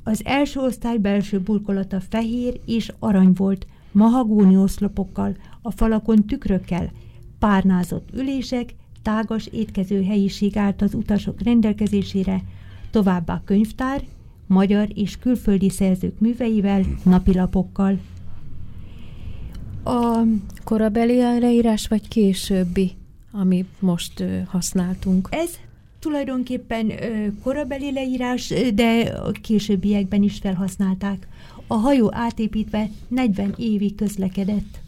Az 0.05 0.21
első 0.25 0.61
osztály 0.61 0.99
belső 0.99 1.41
burkolata 1.41 2.01
fehér 2.01 2.61
és 2.67 2.93
arany 2.99 3.33
volt, 3.33 3.67
mahagóni 3.93 4.57
oszlopokkal, 4.57 5.37
a 5.63 5.71
falakon 5.71 6.27
tükrökkel, 6.27 6.91
párnázott 7.47 8.09
ülések, 8.15 8.75
tágas 9.03 9.47
étkező 9.47 10.03
helyiség 10.03 10.57
állt 10.57 10.83
az 10.83 10.95
utasok 10.95 11.43
rendelkezésére, 11.43 12.43
továbbá 12.91 13.43
könyvtár, 13.45 14.03
magyar 14.47 14.89
és 14.95 15.19
külföldi 15.19 15.71
szerzők 15.71 16.19
műveivel, 16.19 16.83
napilapokkal. 17.03 17.99
A 19.85 20.23
korabeli 20.65 21.17
leírás 21.17 21.89
vagy 21.89 22.09
későbbi, 22.09 22.91
amit 23.33 23.69
most 23.79 24.25
használtunk? 24.47 25.29
Ez 25.31 25.51
tulajdonképpen 25.99 26.93
korabeli 27.43 27.93
leírás, 27.93 28.53
de 28.75 29.01
a 29.01 29.31
későbbiekben 29.31 30.23
is 30.23 30.39
felhasználták. 30.39 31.29
A 31.67 31.75
hajó 31.75 32.15
átépítve 32.15 32.89
40 33.09 33.55
évig 33.57 33.95
közlekedett. 33.95 34.85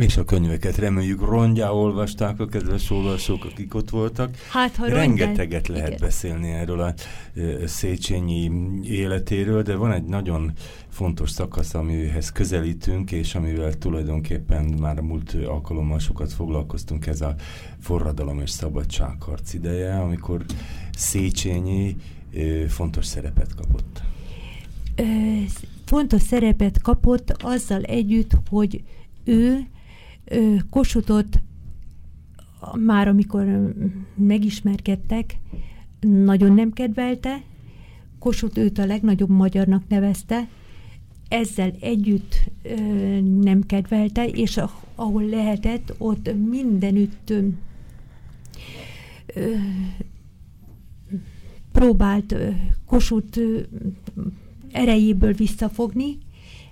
És 0.00 0.16
a 0.16 0.24
könyveket 0.24 0.76
reméljük 0.76 1.20
rongyá 1.20 1.70
olvasták 1.70 2.40
a 2.40 2.46
kedves 2.46 2.90
olvasók, 2.90 3.44
akik 3.44 3.74
ott 3.74 3.90
voltak. 3.90 4.36
Hát, 4.50 4.76
ha 4.76 4.86
Rengeteget 4.86 5.66
rongyán, 5.66 5.76
lehet 5.76 5.88
igen. 5.88 6.00
beszélni 6.00 6.50
erről 6.50 6.80
a 6.80 6.94
Széchenyi 7.66 8.50
életéről, 8.82 9.62
de 9.62 9.74
van 9.74 9.92
egy 9.92 10.04
nagyon 10.04 10.52
fontos 10.88 11.30
szakasz, 11.30 11.74
amihez 11.74 12.32
közelítünk, 12.32 13.12
és 13.12 13.34
amivel 13.34 13.74
tulajdonképpen 13.74 14.64
már 14.64 14.98
a 14.98 15.02
múlt 15.02 15.36
alkalommal 15.46 15.98
sokat 15.98 16.32
foglalkoztunk, 16.32 17.06
ez 17.06 17.20
a 17.20 17.34
forradalom 17.80 18.40
és 18.40 18.50
szabadságharc 18.50 19.54
ideje, 19.54 20.00
amikor 20.00 20.44
Széchenyi 20.96 21.96
fontos 22.68 23.06
szerepet 23.06 23.54
kapott. 23.54 24.02
Fontos 25.84 26.22
szerepet 26.22 26.82
kapott 26.82 27.36
azzal 27.42 27.82
együtt, 27.82 28.30
hogy 28.48 28.82
ő 29.24 29.66
Kosutot 30.70 31.40
már 32.74 33.08
amikor 33.08 33.74
megismerkedtek, 34.14 35.38
nagyon 36.00 36.52
nem 36.52 36.72
kedvelte, 36.72 37.42
Kossuth 38.18 38.58
őt 38.58 38.78
a 38.78 38.86
legnagyobb 38.86 39.30
magyarnak 39.30 39.88
nevezte, 39.88 40.48
ezzel 41.28 41.74
együtt 41.80 42.50
ö, 42.62 42.74
nem 43.20 43.66
kedvelte, 43.66 44.26
és 44.26 44.56
a, 44.56 44.70
ahol 44.94 45.24
lehetett, 45.24 45.94
ott 45.98 46.30
mindenütt 46.48 47.30
ö, 47.30 47.46
próbált 51.72 52.32
ö, 52.32 52.48
Kossuth 52.86 53.38
ö, 53.38 53.60
erejéből 54.72 55.32
visszafogni, 55.32 56.18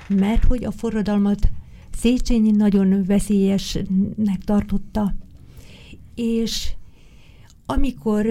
mert 0.09 0.45
hogy 0.45 0.65
a 0.65 0.71
forradalmat 0.71 1.51
Széchenyi 1.92 2.50
nagyon 2.50 3.05
veszélyesnek 3.05 4.44
tartotta, 4.44 5.14
és 6.14 6.72
amikor 7.66 8.26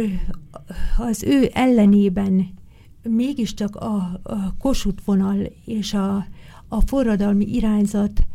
az 0.97 1.23
ő 1.23 1.49
ellenében 1.53 2.53
mégiscsak 3.03 3.75
a, 3.75 4.19
a 4.23 4.55
Kossuth 4.59 5.03
vonal 5.05 5.51
és 5.65 5.93
a, 5.93 6.25
a 6.67 6.81
forradalmi 6.85 7.55
irányzat 7.55 8.25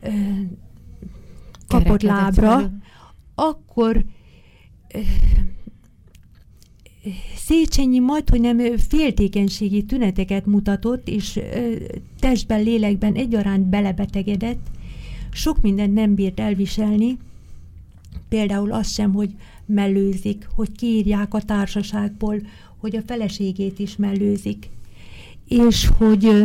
ö, 0.00 0.10
kapott 1.66 2.02
lábra, 2.02 2.70
akkor 3.34 4.04
ö, 4.94 4.98
Széchenyi 7.36 7.98
majd, 7.98 8.28
hogy 8.28 8.40
nem 8.40 8.76
féltékenységi 8.76 9.84
tüneteket 9.84 10.46
mutatott, 10.46 11.08
és 11.08 11.40
testben, 12.18 12.62
lélekben 12.62 13.14
egyaránt 13.14 13.66
belebetegedett, 13.66 14.66
sok 15.30 15.60
mindent 15.60 15.94
nem 15.94 16.14
bírt 16.14 16.40
elviselni, 16.40 17.18
például 18.28 18.72
az 18.72 18.92
sem, 18.92 19.12
hogy 19.12 19.34
mellőzik, 19.66 20.48
hogy 20.54 20.72
kiírják 20.72 21.34
a 21.34 21.42
társaságból, 21.42 22.40
hogy 22.76 22.96
a 22.96 23.02
feleségét 23.06 23.78
is 23.78 23.96
mellőzik, 23.96 24.68
és 25.48 25.86
hogy 25.98 26.44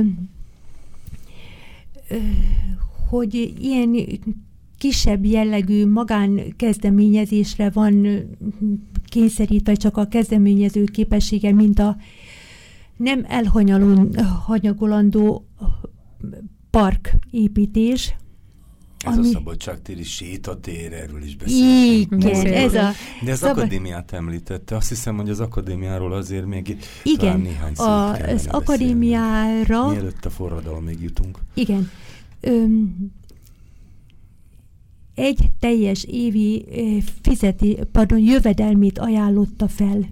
hogy 3.10 3.54
ilyen 3.60 3.96
kisebb 4.80 5.26
jellegű 5.26 5.86
magánkezdeményezésre 5.86 7.70
van 7.70 8.08
kényszerítve 9.06 9.74
csak 9.74 9.98
a 9.98 10.08
kezdeményező 10.08 10.84
képessége, 10.84 11.52
mint 11.52 11.80
a 11.80 11.98
nem 12.98 13.26
elhanyagolandó 13.28 15.48
parképítés. 16.70 18.16
Ez 19.06 19.18
ami... 19.18 19.28
a 19.28 19.32
szabadságtéri 19.32 20.04
sétatér, 20.04 20.94
erről 20.94 21.24
is 21.24 21.36
beszélünk. 21.36 22.24
Igen, 22.24 22.54
ez 22.54 22.74
a... 22.74 22.92
De 23.24 23.32
az 23.32 23.38
szabad... 23.38 23.58
akadémiát 23.58 24.14
említette, 24.14 24.76
azt 24.76 24.90
hiszem, 24.90 25.16
hogy 25.16 25.30
az 25.30 25.40
akadémiáról 25.40 26.14
azért 26.14 26.46
még 26.46 26.78
Igen, 27.04 27.40
néhány 27.40 27.74
a, 27.74 28.12
az 28.12 28.48
akadémiára... 28.52 29.88
Mielőtt 29.88 30.26
a 30.26 30.30
forradalomig 30.30 31.02
jutunk. 31.02 31.40
Igen. 31.54 31.90
Öm, 32.42 33.12
egy 35.20 35.50
teljes 35.60 36.04
évi 36.04 36.66
fizeti, 37.22 37.78
pardon, 37.92 38.20
jövedelmét 38.20 39.00
ajánlotta 39.00 39.68
fel. 39.68 40.10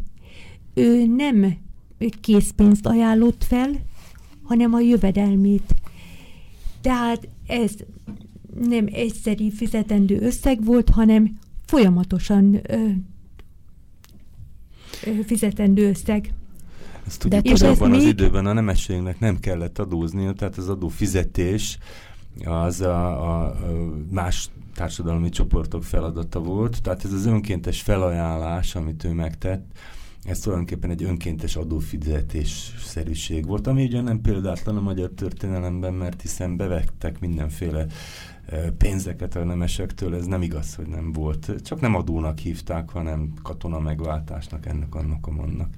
Ő 0.74 1.06
nem 1.06 1.58
készpénzt 2.22 2.86
ajánlott 2.86 3.43
fel, 3.43 3.70
hanem 4.43 4.74
a 4.74 4.80
jövedelmét. 4.80 5.76
Tehát 6.82 7.28
ez 7.48 7.72
nem 8.60 8.88
egyszeri 8.91 9.52
fizetendő 9.52 10.20
összeg 10.20 10.63
volt, 10.63 10.89
hanem 10.89 11.39
folyamatosan 11.65 12.60
ö, 12.63 12.89
ö, 15.06 15.12
fizetendő 15.26 15.89
összeg. 15.89 16.34
Ezt 17.08 17.20
tudjuk, 17.20 17.48
hogy 17.48 17.63
abban 17.63 17.91
az 17.91 17.98
még... 17.98 18.08
időben 18.08 18.46
a 18.46 18.54
nemességnek 18.54 19.20
nem 19.20 19.39
kellett 19.39 19.80
adóznia, 19.80 20.34
tehát 20.34 20.58
az 20.58 20.70
adó 20.70 20.88
fizetés 20.88 21.78
az 22.45 22.82
a, 22.82 23.08
a, 23.08 23.45
a 23.45 23.54
más 24.12 24.50
társadalmi 24.76 25.30
csoportok 25.30 25.84
feladata 25.84 26.39
volt. 26.39 26.82
Tehát 26.82 27.06
ez 27.06 27.13
az 27.13 27.26
önkéntes 27.26 27.82
felajánlás, 27.82 28.76
amit 28.76 29.04
ő 29.04 29.13
megtett, 29.13 29.65
ez 30.28 30.39
tulajdonképpen 30.39 30.89
egy 30.89 31.04
önkéntes 31.04 31.56
adófizetés 31.56 32.73
szerűség 32.86 33.45
volt, 33.45 33.67
ami 33.67 33.84
ugye 33.84 34.02
nem 34.02 34.21
példátlan 34.21 34.78
a 34.78 34.82
magyar 34.82 35.10
történelemben, 35.15 35.93
mert 35.93 36.21
hiszen 36.21 36.58
bevettek 36.58 37.19
mindenféle 37.19 37.86
e, 38.45 38.71
pénzeket 38.71 39.36
a 39.36 39.43
nemesektől, 39.43 40.15
ez 40.15 40.26
nem 40.26 40.41
igaz, 40.41 40.76
hogy 40.76 40.88
nem 40.88 41.12
volt. 41.12 41.52
Csak 41.63 41.80
nem 41.80 41.95
adónak 41.95 42.39
hívták, 42.39 42.89
hanem 42.89 43.34
katona 43.43 43.80
megváltásnak, 43.80 44.65
ennek, 44.65 44.95
annak, 44.95 45.28
amannak. 45.28 45.69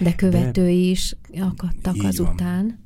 De 0.00 0.14
követői 0.14 0.84
De, 0.84 0.90
is 0.90 1.16
akadtak 1.40 1.96
azután. 2.02 2.66
Van. 2.66 2.83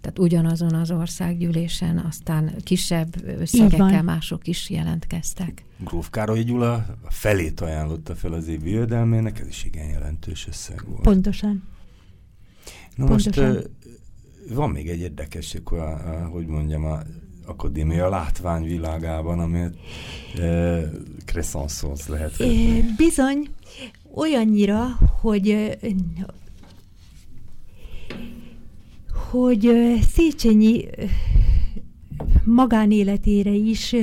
Tehát 0.00 0.18
ugyanazon 0.18 0.74
az 0.74 0.90
országgyűlésen 0.90 1.98
aztán 1.98 2.54
kisebb 2.62 3.24
összegekkel 3.38 4.02
mások 4.02 4.46
is 4.46 4.70
jelentkeztek. 4.70 5.64
Gróf 5.78 6.10
Károly 6.10 6.42
Gyula 6.42 6.86
felét 7.08 7.60
ajánlotta 7.60 8.14
fel 8.14 8.32
az 8.32 8.48
év 8.48 8.66
jövedelmének, 8.66 9.40
ez 9.40 9.46
is 9.46 9.64
igen 9.64 9.88
jelentős 9.88 10.46
összeg 10.48 10.84
volt. 10.88 11.02
Pontosan. 11.02 11.62
Na 12.96 13.06
Pontosan. 13.06 13.52
most 13.52 13.70
van 14.54 14.70
még 14.70 14.88
egy 14.88 15.00
érdekesség, 15.00 15.68
hogy 16.30 16.46
mondjam, 16.46 16.84
a 16.84 17.02
akadémia 17.46 18.08
látványvilágában, 18.08 19.38
amit 19.38 19.74
e, 20.38 20.80
Crescensos 21.24 22.08
lehet. 22.08 22.38
É, 22.38 22.84
bizony, 22.96 23.48
olyannyira, 24.14 24.86
hogy 25.20 25.78
hogy 29.30 29.70
Széchenyi 30.12 30.84
magánéletére 32.44 33.50
is 33.50 33.94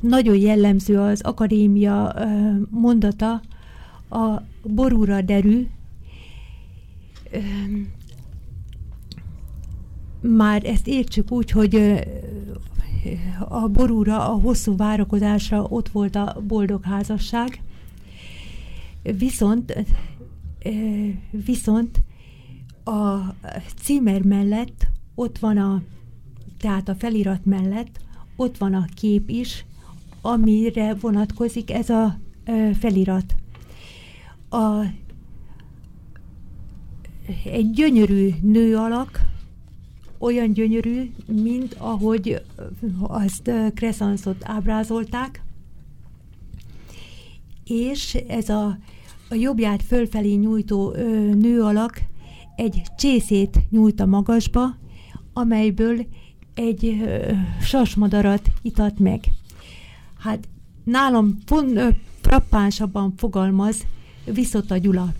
nagyon 0.00 0.36
jellemző 0.36 0.98
az 0.98 1.20
akadémia 1.20 2.14
mondata, 2.70 3.40
a 4.10 4.42
borúra 4.62 5.20
derű, 5.20 5.66
már 10.20 10.64
ezt 10.64 10.86
értsük 10.86 11.30
úgy, 11.30 11.50
hogy 11.50 12.04
a 13.48 13.68
borúra, 13.68 14.28
a 14.28 14.40
hosszú 14.40 14.76
várakozásra 14.76 15.62
ott 15.62 15.88
volt 15.88 16.16
a 16.16 16.42
boldog 16.46 16.84
házasság, 16.84 17.60
viszont 19.02 19.86
viszont 21.30 22.02
a 22.86 23.34
címer 23.82 24.22
mellett 24.22 24.86
ott 25.14 25.38
van 25.38 25.58
a, 25.58 25.82
tehát 26.58 26.88
a 26.88 26.94
felirat 26.94 27.44
mellett 27.44 28.00
ott 28.36 28.58
van 28.58 28.74
a 28.74 28.84
kép 28.94 29.28
is, 29.28 29.64
amire 30.20 30.94
vonatkozik 30.94 31.70
ez 31.70 31.90
a 31.90 32.18
felirat. 32.78 33.34
A, 34.48 34.82
egy 37.44 37.70
gyönyörű 37.70 38.34
nő 38.40 38.76
alak, 38.76 39.20
olyan 40.18 40.52
gyönyörű, 40.52 41.12
mint 41.26 41.74
ahogy 41.74 42.42
azt 43.00 43.50
Crescenszot 43.74 44.36
ábrázolták, 44.42 45.42
és 47.64 48.14
ez 48.14 48.48
a, 48.48 48.78
a 49.28 49.34
jobbját 49.34 49.82
fölfelé 49.82 50.34
nyújtó 50.34 50.94
ö, 50.94 51.34
nő 51.34 51.62
alak 51.62 52.02
egy 52.56 52.82
csészét 52.96 53.60
nyújt 53.70 54.00
a 54.00 54.06
magasba, 54.06 54.76
amelyből 55.32 56.06
egy 56.54 56.84
ö, 56.84 57.32
sasmadarat 57.60 58.50
itat 58.62 58.98
meg. 58.98 59.24
Hát 60.18 60.48
nálam 60.84 61.38
pont, 61.44 61.76
ö, 61.76 61.88
frappánsabban 62.20 63.14
fogalmaz 63.16 63.86
viszont 64.24 64.70
a 64.70 64.76
Gyula. 64.76 65.12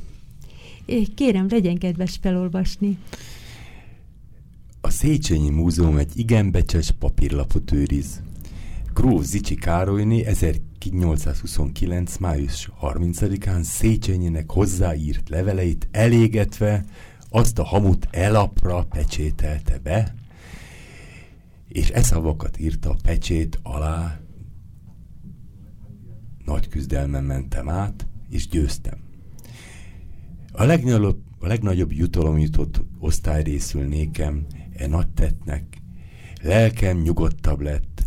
Kérem, 1.15 1.47
legyen 1.49 1.79
kedves 1.79 2.19
felolvasni. 2.21 2.99
A 4.81 4.91
Széchenyi 4.91 5.51
Múzeum 5.51 5.97
egy 5.97 6.19
igen 6.19 6.51
becses 6.51 6.91
papírlapot 6.99 7.73
őriz. 7.73 8.23
Gróf 8.95 9.25
Zicsi 9.25 9.55
Károlyné 9.55 10.25
1829. 10.25 12.17
május 12.17 12.71
30-án 12.83 13.63
Széchenyinek 13.63 14.51
hozzáírt 14.51 15.29
leveleit 15.29 15.89
elégetve 15.91 16.85
azt 17.37 17.59
a 17.59 17.65
hamut 17.65 18.09
elapra 18.11 18.85
pecsételte 18.85 19.79
be, 19.79 20.15
és 21.69 21.91
e 21.91 22.03
szavakat 22.03 22.59
írta 22.59 22.91
a 22.91 22.97
pecsét 23.03 23.59
alá. 23.63 24.21
Nagy 26.45 26.69
küzdelmen 26.69 27.25
mentem 27.25 27.69
át, 27.69 28.07
és 28.31 28.49
győztem. 28.49 28.99
A 30.53 30.65
legnagyobb, 30.65 31.19
a 31.39 31.47
legnagyobb 31.47 31.93
jutalom 31.93 32.39
jutott 32.39 32.81
osztály 32.99 33.43
részül 33.43 33.85
nékem, 33.85 34.47
e 34.77 34.87
nagy 34.87 35.09
tettnek. 35.09 35.83
Lelkem 36.43 36.99
nyugodtabb 36.99 37.61
lett, 37.61 38.05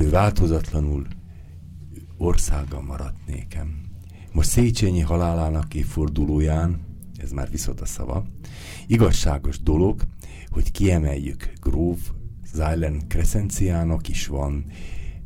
ő 0.00 0.10
változatlanul 0.10 1.06
országa 2.16 2.80
maradt 2.80 3.26
nékem. 3.26 3.80
Most 4.32 4.48
Széchenyi 4.48 5.00
halálának 5.00 5.74
évfordulóján, 5.74 6.86
ez 7.18 7.30
már 7.30 7.50
viszont 7.50 7.80
a 7.80 7.86
szava, 7.86 8.26
igazságos 8.86 9.60
dolog, 9.60 10.02
hogy 10.48 10.70
kiemeljük 10.70 11.52
gróf 11.60 12.10
Zájlen 12.52 13.02
Crescenciának 13.08 14.08
is 14.08 14.26
van 14.26 14.64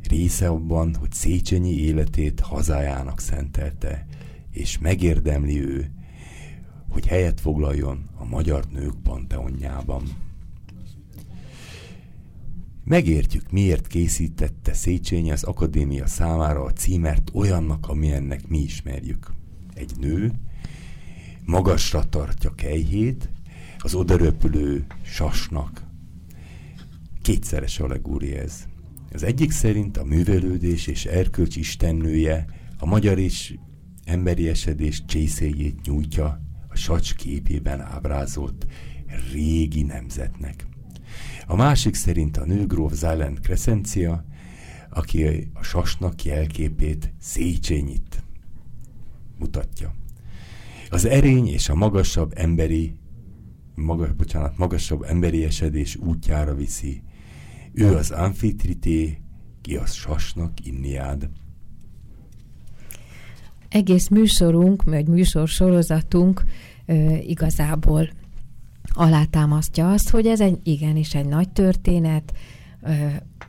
része 0.09 0.47
abban, 0.47 0.95
hogy 0.95 1.11
Széchenyi 1.11 1.75
életét 1.75 2.39
hazájának 2.39 3.19
szentelte, 3.19 4.05
és 4.51 4.77
megérdemli 4.77 5.61
ő, 5.61 5.91
hogy 6.89 7.07
helyet 7.07 7.41
foglaljon 7.41 8.09
a 8.17 8.25
magyar 8.25 8.65
nők 8.71 8.95
panteonjában. 9.03 10.03
Megértjük, 12.83 13.51
miért 13.51 13.87
készítette 13.87 14.73
Széchenyi 14.73 15.31
az 15.31 15.43
akadémia 15.43 16.07
számára 16.07 16.63
a 16.63 16.73
címert 16.73 17.29
olyannak, 17.33 17.87
amilyennek 17.87 18.47
mi 18.47 18.57
ismerjük. 18.57 19.33
Egy 19.73 19.91
nő 19.99 20.31
magasra 21.45 22.09
tartja 22.09 22.55
kejhét, 22.55 23.29
az 23.77 23.93
odaröpülő 23.93 24.85
sasnak. 25.01 25.83
Kétszeres 27.21 27.79
allegória 27.79 28.41
ez. 28.41 28.65
Az 29.13 29.23
egyik 29.23 29.51
szerint 29.51 29.97
a 29.97 30.03
művelődés 30.03 30.87
és 30.87 31.05
erkölcs 31.05 31.55
istennője 31.55 32.45
a 32.79 32.85
magyar 32.85 33.19
és 33.19 33.57
emberi 34.03 34.47
esedés 34.47 35.05
csészéjét 35.05 35.81
nyújtja 35.85 36.41
a 36.67 36.75
sacs 36.75 37.15
képében 37.15 37.81
ábrázolt 37.81 38.65
régi 39.31 39.83
nemzetnek. 39.83 40.65
A 41.47 41.55
másik 41.55 41.93
szerint 41.93 42.37
a 42.37 42.45
nőgróf 42.45 42.93
Zálent 42.93 43.39
Crescencia, 43.39 44.25
aki 44.89 45.49
a 45.53 45.63
sasnak 45.63 46.23
jelképét 46.23 47.13
Széchenyit 47.19 48.23
mutatja. 49.39 49.93
Az 50.93 51.05
erény 51.05 51.47
és 51.47 51.69
a 51.69 51.75
magasabb 51.75 52.31
emberi 52.35 52.95
magas, 53.75 54.11
bocsánat, 54.11 54.57
magasabb 54.57 55.03
emberi 55.03 55.43
esedés 55.43 55.95
útjára 55.95 56.55
viszi. 56.55 57.01
Ő 57.73 57.95
az 57.95 58.11
amfitrité, 58.11 59.21
ki 59.61 59.75
az 59.75 59.93
sasnak 59.93 60.65
inniád. 60.65 61.29
Egész 63.69 64.07
műsorunk, 64.07 64.83
vagy 64.83 65.07
műsor 65.07 65.47
sorozatunk 65.47 66.43
igazából 67.21 68.09
alátámasztja 68.93 69.91
azt, 69.91 70.09
hogy 70.09 70.27
ez 70.27 70.41
egy 70.41 70.59
igenis 70.63 71.15
egy 71.15 71.27
nagy 71.27 71.49
történet, 71.49 72.33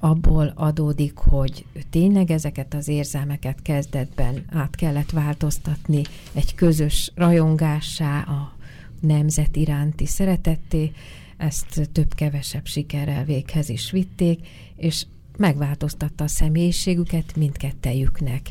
abból 0.00 0.52
adódik, 0.56 1.16
hogy 1.16 1.64
tényleg 1.90 2.30
ezeket 2.30 2.74
az 2.74 2.88
érzelmeket 2.88 3.62
kezdetben 3.62 4.44
át 4.50 4.76
kellett 4.76 5.10
változtatni 5.10 6.02
egy 6.32 6.54
közös 6.54 7.12
rajongássá, 7.14 8.20
a 8.20 8.52
nemzet 9.00 9.56
iránti 9.56 10.06
szeretetté, 10.06 10.92
ezt 11.36 11.88
több-kevesebb 11.92 12.66
sikerrel 12.66 13.24
véghez 13.24 13.68
is 13.68 13.90
vitték, 13.90 14.46
és 14.76 15.06
megváltoztatta 15.36 16.24
a 16.24 16.28
személyiségüket 16.28 17.36
mindkettejüknek. 17.36 18.50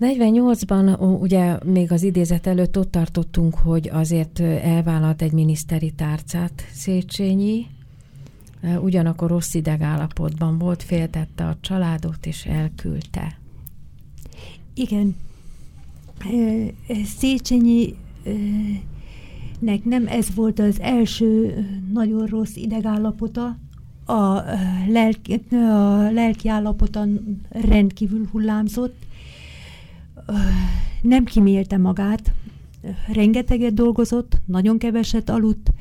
48-ban 0.00 1.20
ugye 1.20 1.58
még 1.64 1.92
az 1.92 2.02
idézet 2.02 2.46
előtt 2.46 2.78
ott 2.78 2.90
tartottunk, 2.90 3.54
hogy 3.54 3.88
azért 3.92 4.40
elvállalt 4.40 5.22
egy 5.22 5.32
miniszteri 5.32 5.90
tárcát 5.90 6.62
Széchenyi, 6.72 7.66
ugyanakkor 8.80 9.28
rossz 9.30 9.54
idegállapotban 9.54 10.58
volt, 10.58 10.82
féltette 10.82 11.44
a 11.46 11.56
családot 11.60 12.26
és 12.26 12.46
elküldte. 12.46 13.38
Igen. 14.74 15.16
Széchenyi 17.04 17.94
nek 19.58 19.84
nem 19.84 20.06
ez 20.06 20.34
volt 20.34 20.58
az 20.58 20.80
első 20.80 21.56
nagyon 21.92 22.26
rossz 22.26 22.56
idegállapota, 22.56 23.58
a 24.04 24.42
lelki, 24.88 25.40
a 25.50 26.10
lelki 26.10 26.50
rendkívül 27.48 28.28
hullámzott, 28.30 29.06
nem 31.02 31.24
kimélte 31.24 31.76
magát, 31.76 32.32
rengeteget 33.12 33.74
dolgozott, 33.74 34.40
nagyon 34.44 34.78
keveset 34.78 35.30
aludt, 35.30 35.72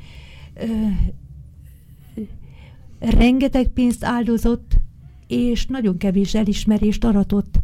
rengeteg 3.00 3.68
pénzt 3.68 4.04
áldozott, 4.04 4.76
és 5.28 5.66
nagyon 5.66 5.98
kevés 5.98 6.36
elismerést 6.36 7.04
aratott. 7.04 7.56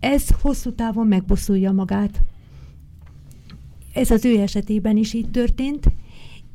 Ez 0.00 0.28
hosszú 0.40 0.72
távon 0.72 1.06
megbosszulja 1.06 1.72
magát. 1.72 2.20
Ez 3.92 4.10
az 4.10 4.24
ő 4.24 4.38
esetében 4.40 4.96
is 4.96 5.12
így 5.12 5.30
történt, 5.30 5.86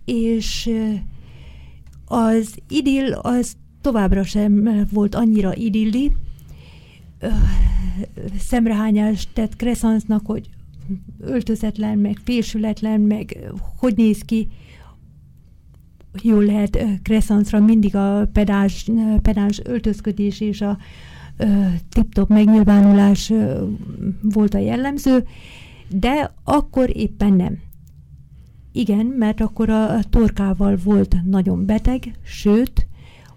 és 0.05 0.69
az 2.05 2.55
idill 2.69 3.13
az 3.13 3.55
továbbra 3.81 4.23
sem 4.23 4.85
volt 4.91 5.15
annyira 5.15 5.55
idilli, 5.55 6.11
szemrehányást 8.37 9.29
tett 9.33 9.55
Kresszansznak, 9.55 10.25
hogy 10.25 10.49
öltözetlen, 11.19 11.97
meg 11.97 12.19
félsületlen, 12.23 13.01
meg 13.01 13.37
hogy 13.77 13.95
néz 13.95 14.21
ki, 14.21 14.47
jól 16.21 16.43
lehet 16.43 16.79
Kresszanszra 17.03 17.59
mindig 17.59 17.95
a 17.95 18.29
pedáns, 18.33 18.91
pedáns 19.21 19.61
öltözködés 19.63 20.41
és 20.41 20.61
a 20.61 20.77
tip-top 21.89 22.29
megnyilvánulás 22.29 23.33
volt 24.21 24.53
a 24.53 24.57
jellemző, 24.57 25.25
de 25.89 26.31
akkor 26.43 26.97
éppen 26.97 27.33
nem. 27.33 27.57
Igen, 28.71 29.05
mert 29.05 29.41
akkor 29.41 29.69
a 29.69 29.99
torkával 30.09 30.77
volt 30.83 31.15
nagyon 31.23 31.65
beteg, 31.65 32.17
sőt, 32.23 32.87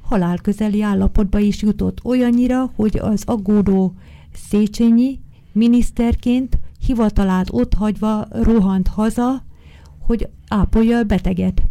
halálközeli 0.01 0.83
állapotba 0.83 1.39
is 1.39 1.62
jutott 1.62 2.05
olyannyira, 2.05 2.72
hogy 2.76 2.99
az 2.99 3.22
aggódó 3.26 3.95
Széchenyi 4.33 5.20
miniszterként 5.53 6.59
hivatalát 6.87 7.47
ott 7.51 7.74
hagyva 7.74 8.26
rohant 8.31 8.89
haza, 8.89 9.43
hogy 9.99 10.29
ápolja 10.49 10.99
a 10.99 11.03
beteget. 11.03 11.62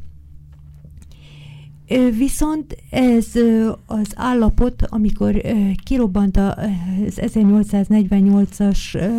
Viszont 2.18 2.78
ez 2.90 3.28
az 3.86 4.08
állapot, 4.16 4.84
amikor 4.90 5.42
kirobbant 5.84 6.38
az 6.38 6.54
1848-as 7.16 9.10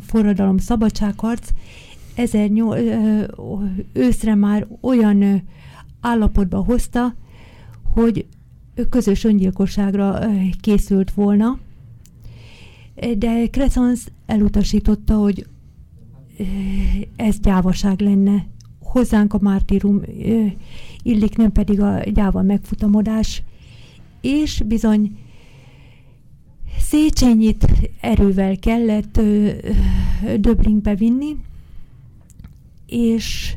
forradalom 0.00 0.58
szabadságharc, 0.58 1.48
őszre 3.92 4.34
már 4.34 4.66
olyan 4.80 5.42
állapotba 6.00 6.58
hozta, 6.64 7.14
hogy 7.94 8.26
közös 8.90 9.24
öngyilkosságra 9.24 10.18
készült 10.60 11.10
volna, 11.10 11.58
de 13.18 13.46
Crescens 13.50 14.00
elutasította, 14.26 15.14
hogy 15.14 15.46
ez 17.16 17.40
gyávaság 17.40 18.00
lenne. 18.00 18.46
Hozzánk 18.88 19.34
a 19.34 19.38
mártírum 19.40 20.02
illik, 21.02 21.36
nem 21.36 21.52
pedig 21.52 21.80
a 21.80 22.00
gyáva 22.00 22.42
megfutamodás, 22.42 23.42
és 24.20 24.62
bizony 24.66 25.18
Széchenyit 26.78 27.90
erővel 28.00 28.58
kellett 28.58 29.20
Döblingbe 30.36 30.94
vinni, 30.94 31.36
és 32.86 33.56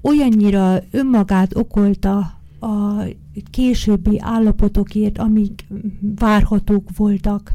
olyannyira 0.00 0.82
önmagát 0.90 1.56
okolta 1.56 2.18
a 2.60 3.02
későbbi 3.50 4.18
állapotokért, 4.20 5.18
amik 5.18 5.66
várhatók 6.00 6.88
voltak, 6.96 7.52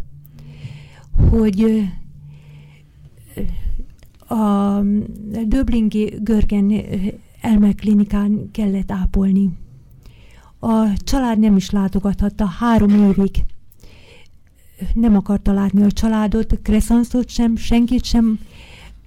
hogy 1.30 1.84
a 4.32 4.82
Döblingi 5.46 6.14
Görgen 6.20 6.84
elmeklinikán 7.42 8.52
kellett 8.52 8.92
ápolni. 8.92 9.50
A 10.60 10.88
család 11.04 11.40
nem 11.40 11.56
is 11.56 11.70
látogathatta 11.70 12.46
három 12.46 12.90
évig. 12.90 13.44
Nem 14.94 15.16
akarta 15.16 15.54
látni 15.54 15.84
a 15.84 15.92
családot, 15.92 16.60
Kresszanszot 16.64 17.30
sem, 17.30 17.56
senkit 17.56 18.04
sem, 18.04 18.40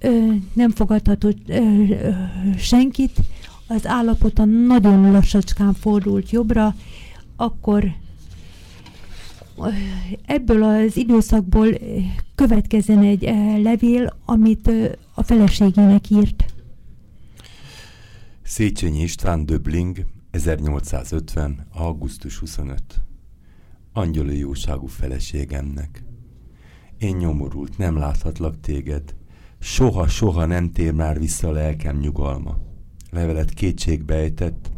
ö, 0.00 0.32
nem 0.52 0.70
fogadhatott 0.70 1.38
ö, 1.48 1.54
ö, 1.54 2.10
senkit. 2.56 3.20
Az 3.68 3.86
állapota 3.86 4.44
nagyon 4.44 5.12
lassacskán 5.12 5.72
fordult 5.72 6.30
jobbra, 6.30 6.74
akkor 7.36 7.84
ebből 10.26 10.62
az 10.62 10.96
időszakból 10.96 11.68
következzen 12.34 13.02
egy 13.02 13.22
levél, 13.62 14.16
amit 14.24 14.70
a 15.14 15.22
feleségének 15.22 16.10
írt. 16.10 16.54
Széchenyi 18.42 19.02
István 19.02 19.46
Döbling, 19.46 20.06
1850. 20.30 21.66
augusztus 21.72 22.38
25. 22.38 22.82
Angyali 23.92 24.38
jóságú 24.38 24.86
feleségemnek. 24.86 26.04
Én 26.98 27.16
nyomorult, 27.16 27.78
nem 27.78 27.96
láthatlak 27.96 28.60
téged. 28.60 29.14
Soha, 29.60 30.08
soha 30.08 30.46
nem 30.46 30.72
tér 30.72 30.92
már 30.92 31.18
vissza 31.18 31.48
a 31.48 31.52
lelkem 31.52 31.96
nyugalma. 31.96 32.56
Levelet 33.10 33.50
kétségbejtett. 33.50 34.70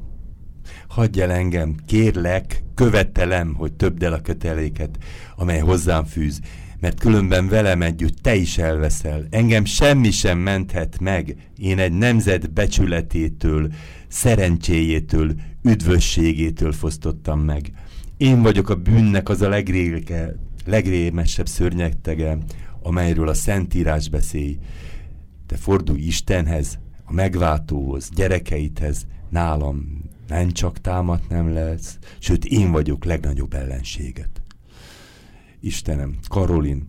Hagyj 0.96 1.20
el 1.20 1.30
engem, 1.30 1.74
kérlek, 1.86 2.62
követelem, 2.74 3.54
hogy 3.54 3.72
többd 3.72 4.02
el 4.02 4.12
a 4.12 4.20
köteléket, 4.20 4.98
amely 5.36 5.58
hozzám 5.58 6.04
fűz, 6.04 6.40
mert 6.80 7.00
különben 7.00 7.48
velem 7.48 7.82
együtt 7.82 8.18
te 8.22 8.34
is 8.34 8.58
elveszel. 8.58 9.26
Engem 9.30 9.64
semmi 9.64 10.10
sem 10.10 10.38
menthet 10.38 11.00
meg. 11.00 11.36
Én 11.58 11.78
egy 11.78 11.92
nemzet 11.92 12.52
becsületétől, 12.52 13.72
szerencséjétől, 14.08 15.34
üdvösségétől 15.62 16.72
fosztottam 16.72 17.40
meg. 17.40 17.72
Én 18.16 18.42
vagyok 18.42 18.68
a 18.68 18.74
bűnnek 18.74 19.28
az 19.28 19.42
a 19.42 19.48
legréke, 19.48 20.34
legrémesebb 20.66 21.48
szörnyegtege, 21.48 22.38
amelyről 22.82 23.28
a 23.28 23.34
Szentírás 23.34 24.08
beszél. 24.08 24.54
Te 25.46 25.56
fordulj 25.56 26.00
Istenhez, 26.00 26.78
a 27.04 27.12
megváltóhoz, 27.12 28.10
gyerekeidhez, 28.14 29.06
nálam 29.30 30.05
nem 30.28 30.50
csak 30.50 30.80
támat 30.80 31.28
nem 31.28 31.52
lesz, 31.52 31.98
sőt 32.18 32.44
én 32.44 32.72
vagyok 32.72 33.04
legnagyobb 33.04 33.54
ellenséget. 33.54 34.42
Istenem, 35.60 36.18
Karolin, 36.28 36.88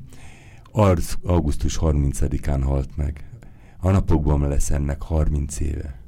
arz 0.71 1.17
augusztus 1.23 1.77
30-án 1.81 2.61
halt 2.63 2.95
meg. 2.95 3.29
A 3.77 3.91
napokban 3.91 4.47
lesz 4.47 4.69
ennek 4.69 5.01
30 5.01 5.59
éve. 5.59 5.99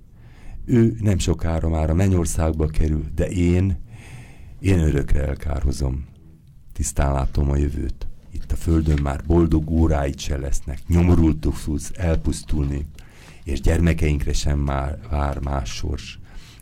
Ő 0.66 0.98
nem 1.00 1.18
sokára 1.18 1.70
már 1.70 1.90
a 1.90 1.94
mennyországba 1.94 2.66
kerül, 2.66 3.06
de 3.16 3.30
én, 3.30 3.80
én 4.60 4.80
örökre 4.80 5.28
elkározom. 5.28 6.06
Tisztán 6.74 7.14
látom 7.14 7.52
a 7.52 7.56
jövőt. 7.56 8.08
Itt 8.32 8.52
a 8.52 8.56
földön 8.56 9.02
már 9.02 9.24
boldog 9.26 9.70
óráit 9.70 10.20
se 10.20 10.38
lesznek, 10.38 10.80
nyomorultuk 10.88 11.54
fogsz 11.54 11.92
elpusztulni, 11.96 12.86
és 13.44 13.62
gyermekeinkre 13.62 14.34
sem 14.34 14.60
már 14.60 15.00
vár 15.10 15.40
más 15.40 15.70
sors. 15.70 16.20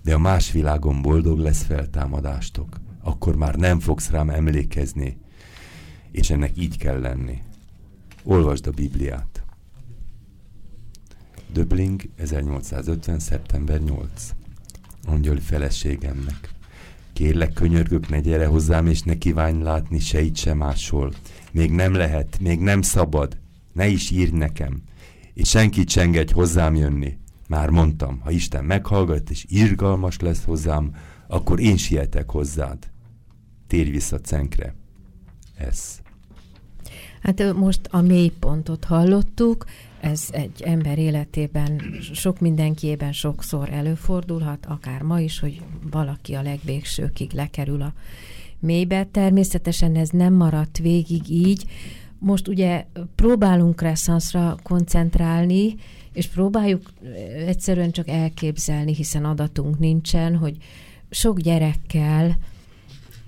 De 0.08 0.14
a 0.14 0.18
más 0.18 0.52
világon 0.52 1.02
boldog 1.02 1.40
lesz 1.40 1.64
feltámadástok. 1.64 2.80
Akkor 3.02 3.36
már 3.36 3.56
nem 3.56 3.80
fogsz 3.80 4.10
rám 4.10 4.30
emlékezni, 4.30 5.18
és 6.12 6.30
ennek 6.30 6.52
így 6.58 6.78
kell 6.78 7.00
lenni. 7.00 7.42
Olvasd 8.24 8.68
a 8.68 8.72
Bibliát. 8.72 9.44
Döbling, 11.54 12.02
1850. 12.16 13.20
szeptember 13.20 13.82
8. 13.82 14.32
Angyali 15.06 15.40
feleségemnek. 15.40 16.54
Kérlek, 17.14 17.54
könyörgök, 17.54 18.10
ne 18.10 18.20
gyere 18.20 18.46
hozzám, 18.46 18.88
és 18.88 19.02
ne 19.02 19.18
kívánj 19.18 19.64
látni 19.64 20.00
se 20.00 20.22
itt, 20.22 20.36
se 20.36 20.54
máshol. 20.54 21.14
Még 21.52 21.72
nem 21.72 21.94
lehet, 21.94 22.40
még 22.40 22.60
nem 22.60 22.82
szabad. 22.82 23.38
Ne 23.74 23.88
is 23.88 24.10
írj 24.10 24.32
nekem. 24.32 24.82
És 25.34 25.50
senkit 25.50 25.90
se 25.90 26.02
engedj 26.02 26.34
hozzám 26.34 26.76
jönni. 26.76 27.18
Már 27.48 27.70
mondtam, 27.70 28.20
ha 28.20 28.32
Isten 28.32 28.66
meghallgat, 28.66 29.30
és 29.30 29.46
irgalmas 29.48 30.20
lesz 30.20 30.44
hozzám, 30.44 30.96
akkor 31.28 31.60
én 31.60 31.78
sietek 31.78 32.30
hozzád. 32.30 32.78
Térj 33.68 33.90
vissza 33.90 34.20
Cenkre. 34.20 34.76
Ez. 35.58 36.00
Hát 37.22 37.54
most 37.54 37.88
a 37.90 38.02
mélypontot 38.02 38.84
hallottuk, 38.84 39.66
ez 40.02 40.28
egy 40.32 40.62
ember 40.62 40.98
életében, 40.98 41.82
sok 42.14 42.40
mindenkiében 42.40 43.12
sokszor 43.12 43.70
előfordulhat, 43.70 44.66
akár 44.66 45.02
ma 45.02 45.20
is, 45.20 45.40
hogy 45.40 45.62
valaki 45.92 46.34
a 46.34 46.42
legvégsőkig 46.42 47.32
lekerül 47.32 47.82
a 47.82 47.94
mélybe. 48.60 49.04
Természetesen 49.04 49.96
ez 49.96 50.10
nem 50.10 50.34
maradt 50.34 50.78
végig 50.78 51.30
így. 51.30 51.66
Most 52.20 52.48
ugye 52.48 52.86
próbálunk 53.16 53.82
resszanszra 53.82 54.56
koncentrálni, 54.64 55.76
és 56.18 56.28
próbáljuk 56.28 56.82
egyszerűen 57.46 57.92
csak 57.92 58.08
elképzelni, 58.08 58.96
hiszen 58.96 59.26
adatunk 59.26 59.80
nincsen, 59.80 60.36
hogy 60.36 60.58
sok 61.10 61.40
gyerekkel, 61.40 62.38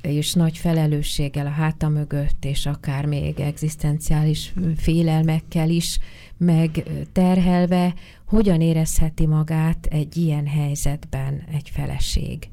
és 0.02 0.34
nagy 0.34 0.58
felelősséggel 0.58 1.46
a 1.46 1.50
háta 1.50 1.90
mögött, 1.90 2.46
és 2.46 2.66
akár 2.66 3.06
még 3.06 3.40
egzisztenciális 3.40 4.54
félelmekkel 4.78 5.70
is 5.70 6.00
meg 6.38 6.84
terhelve, 7.12 7.94
hogyan 8.26 8.62
érezheti 8.62 9.26
magát 9.26 9.86
egy 9.86 10.18
ilyen 10.18 10.48
helyzetben 10.48 11.44
egy 11.52 11.70
feleség. 11.74 12.50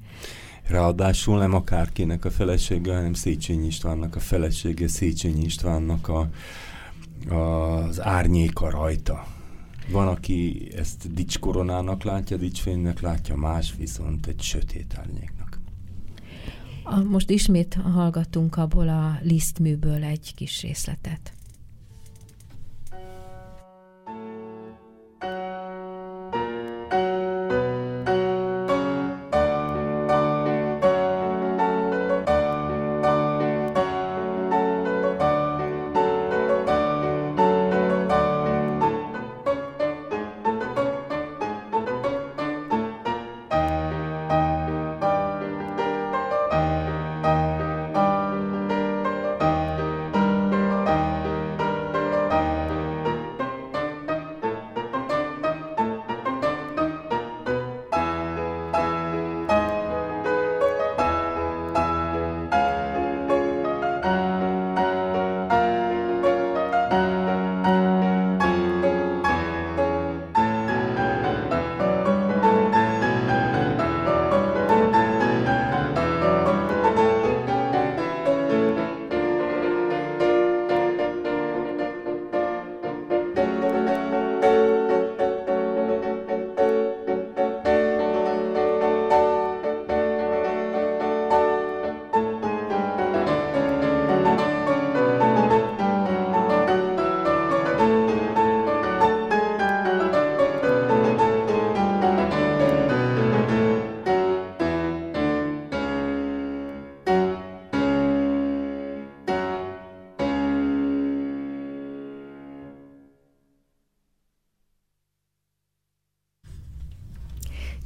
Ráadásul 0.69 1.39
nem 1.39 1.55
akárkinek 1.55 2.25
a 2.25 2.31
felesége, 2.31 2.95
hanem 2.95 3.15
Széchenyi 3.15 3.67
Istvánnak 3.67 4.17
a 4.17 4.21
felesége, 4.21 4.89
Széchenyi 4.89 5.45
Istvánnak 5.45 6.09
a, 6.09 6.29
a, 7.29 7.35
az 7.35 8.03
árnyéka 8.03 8.71
rajta. 8.71 9.36
Van, 9.91 10.09
aki 10.09 10.69
ezt 10.77 11.13
dicskoronának 11.15 12.03
látja, 12.03 12.37
dicsfénynek 12.37 13.01
látja, 13.01 13.37
más 13.37 13.75
viszont 13.79 14.27
egy 14.27 14.41
sötét 14.41 14.95
árnyéknak. 14.99 15.61
Most 17.09 17.31
ismét 17.31 17.75
hallgatunk 17.75 18.57
abból 18.57 18.89
a 18.89 19.19
lisztműből 19.23 20.05
egy 20.05 20.35
kis 20.35 20.63
részletet. 20.63 21.33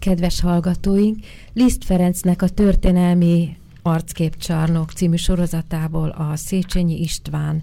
Kedves 0.01 0.41
hallgatóink, 0.41 1.19
Liszt 1.53 1.85
Ferencnek 1.85 2.43
a 2.43 2.49
történelmi 2.49 3.57
Arcképcsarnok 3.83 4.91
című 4.91 5.17
sorozatából 5.17 6.09
a 6.09 6.37
Széchenyi 6.37 7.01
István 7.01 7.63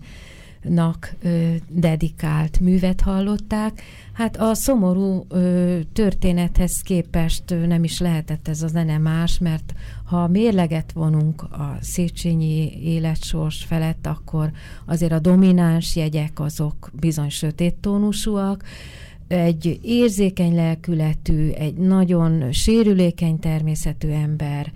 nak 0.62 1.16
ö, 1.22 1.54
dedikált 1.70 2.60
művet 2.60 3.02
hallották. 3.02 3.82
Hát 4.14 4.38
a 4.38 4.54
szomorú 4.54 5.26
ö, 5.30 5.80
történethez 5.94 6.82
képest 6.82 7.52
ö, 7.52 7.66
nem 7.66 7.84
is 7.84 8.00
lehetett 8.00 8.48
ez 8.48 8.62
a 8.62 8.68
zene 8.68 8.98
más, 8.98 9.40
mert 9.40 9.74
ha 10.06 10.28
mérleget 10.28 10.92
vonunk 10.92 11.42
a 11.42 11.78
Széchenyi 11.82 12.72
életsors 12.84 13.64
felett, 13.64 14.08
akkor 14.08 14.52
azért 14.86 15.12
a 15.12 15.20
domináns 15.20 15.96
jegyek 15.96 16.40
azok 16.40 16.90
bizony 16.94 17.30
sötét 17.30 17.76
tónusúak, 17.76 18.64
egy 19.28 19.80
érzékeny 19.82 20.56
lelkületű, 20.56 21.50
egy 21.50 21.76
nagyon 21.76 22.52
sérülékeny 22.52 23.40
természetű 23.40 24.10
ember 24.10 24.72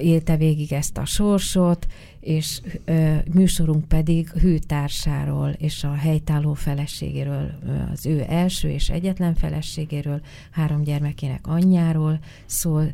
élte 0.00 0.36
végig 0.36 0.72
ezt 0.72 0.98
a 0.98 1.04
sorsot, 1.04 1.86
és 2.20 2.60
ö, 2.84 3.14
műsorunk 3.32 3.84
pedig 3.84 4.28
hűtársáról 4.28 5.48
és 5.48 5.84
a 5.84 5.92
helytálló 5.92 6.54
feleségéről, 6.54 7.50
az 7.92 8.06
ő 8.06 8.24
első 8.28 8.68
és 8.68 8.88
egyetlen 8.88 9.34
feleségéről, 9.34 10.20
három 10.50 10.82
gyermekének 10.82 11.46
anyjáról 11.46 12.18
szól, 12.46 12.92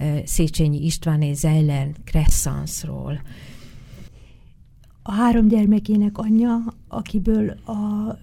ö, 0.00 0.18
Széchenyi 0.24 0.84
Istváné 0.84 1.32
Zellen 1.32 1.94
Cressanceról. 2.04 3.22
A 5.02 5.12
három 5.12 5.48
gyermekének 5.48 6.18
anyja, 6.18 6.56
akiből 6.88 7.48
a 7.50 8.18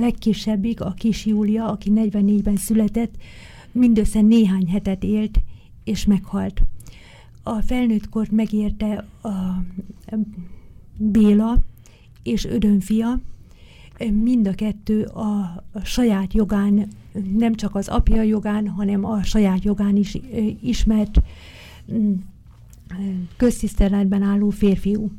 legkisebbik, 0.00 0.80
a 0.80 0.90
kis 0.90 1.26
Júlia, 1.26 1.66
aki 1.66 1.90
44-ben 1.94 2.56
született, 2.56 3.14
mindössze 3.72 4.20
néhány 4.20 4.68
hetet 4.68 5.04
élt, 5.04 5.40
és 5.84 6.04
meghalt. 6.04 6.62
A 7.42 7.60
felnőttkort 7.60 8.30
megérte 8.30 9.06
a 9.22 9.62
Béla 10.96 11.62
és 12.22 12.44
Ödön 12.44 12.80
mind 14.22 14.46
a 14.46 14.54
kettő 14.54 15.02
a, 15.04 15.64
saját 15.84 16.34
jogán, 16.34 16.88
nem 17.36 17.54
csak 17.54 17.74
az 17.74 17.88
apja 17.88 18.22
jogán, 18.22 18.68
hanem 18.68 19.04
a 19.04 19.22
saját 19.22 19.64
jogán 19.64 19.96
is 19.96 20.18
ismert 20.62 21.22
mm, 21.92 22.12
köztiszteletben 23.36 24.22
álló 24.22 24.50
férfiú 24.50 25.10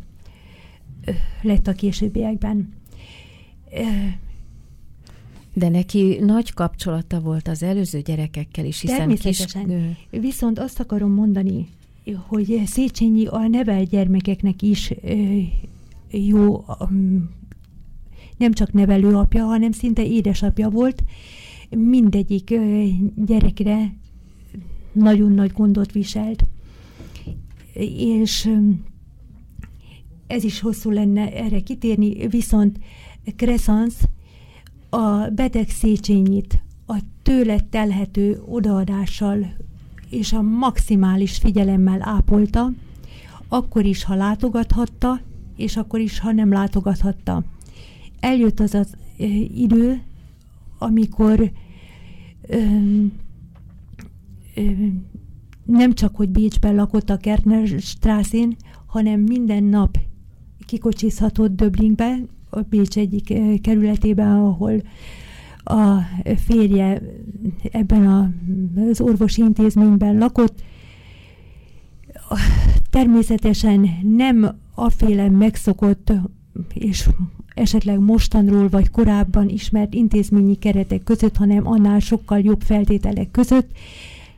lett 1.42 1.68
a 1.68 1.74
későbbiekben. 1.74 2.74
De 5.58 5.70
neki 5.70 6.18
nagy 6.22 6.54
kapcsolata 6.54 7.20
volt 7.20 7.48
az 7.48 7.64
előző 7.64 8.02
gyerekekkel 8.02 8.66
is, 8.66 8.82
hiszen 8.82 8.98
Természetesen. 8.98 9.66
Kis... 9.66 10.20
Viszont 10.22 10.60
azt 10.60 10.80
akarom 10.80 11.12
mondani, 11.12 11.68
hogy 12.28 12.62
Széchenyi 12.66 13.26
a 13.26 13.48
nevelt 13.48 13.90
gyermekeknek 13.90 14.62
is 14.62 14.94
jó, 16.10 16.66
nem 18.38 18.54
csak 18.54 18.74
nevelő 18.74 19.16
apja, 19.16 19.44
hanem 19.46 19.72
szinte 19.72 20.06
édesapja 20.06 20.70
volt. 20.70 21.04
Mindegyik 21.70 22.60
gyerekre 23.26 23.94
nagyon 24.92 25.32
nagy 25.32 25.52
gondot 25.52 25.92
viselt. 25.92 26.44
És 27.98 28.50
ez 30.28 30.44
is 30.44 30.60
hosszú 30.60 30.90
lenne 30.90 31.32
erre 31.32 31.60
kitérni, 31.60 32.28
viszont 32.28 32.80
Crescens 33.36 33.94
a 34.90 35.30
beteg 35.36 35.70
Széchenyit 35.70 36.64
a 36.86 37.00
tőle 37.22 37.60
telhető 37.60 38.42
odaadással 38.46 39.56
és 40.10 40.34
a 40.34 40.42
maximális 40.42 41.38
figyelemmel 41.38 42.00
ápolta, 42.02 42.72
akkor 43.48 43.86
is, 43.86 44.04
ha 44.04 44.16
látogathatta, 44.16 45.22
és 45.56 45.78
akkor 45.78 46.00
is, 46.00 46.20
ha 46.20 46.32
nem 46.32 46.52
látogathatta. 46.52 47.44
Eljött 48.20 48.60
az 48.60 48.74
az 48.74 48.94
ö, 49.18 49.24
idő, 49.54 50.02
amikor 50.78 51.52
ö, 52.42 52.58
ö, 54.56 54.62
nem 55.66 55.94
csak, 55.94 56.16
hogy 56.16 56.30
Bécsben 56.30 56.76
lakott 56.76 57.10
a 57.10 57.18
Kertner 57.18 57.68
Strászén, 57.80 58.56
hanem 58.86 59.20
minden 59.20 59.64
nap 59.64 59.98
kikocsizhatott 60.66 61.56
Döblingbe, 61.56 62.20
a 62.56 62.62
Bécs 62.70 62.98
egyik 62.98 63.34
kerületében, 63.62 64.32
ahol 64.32 64.82
a 65.64 66.00
férje 66.46 67.02
ebben 67.72 68.08
a, 68.08 68.32
az 68.90 69.02
orvosi 69.02 69.42
intézményben 69.42 70.18
lakott. 70.18 70.64
Természetesen 72.90 73.90
nem 74.16 74.56
aféle 74.76 75.30
megszokott 75.30 76.12
és 76.74 77.10
esetleg 77.56 78.00
mostanról 78.00 78.70
vagy 78.70 78.90
korábban 78.90 79.50
ismert 79.50 79.94
intézményi 79.94 80.56
keretek 80.56 81.04
között, 81.04 81.36
hanem 81.36 81.68
annál 81.68 82.00
sokkal 82.00 82.40
jobb 82.40 82.62
feltételek 82.62 83.32
között, 83.32 83.70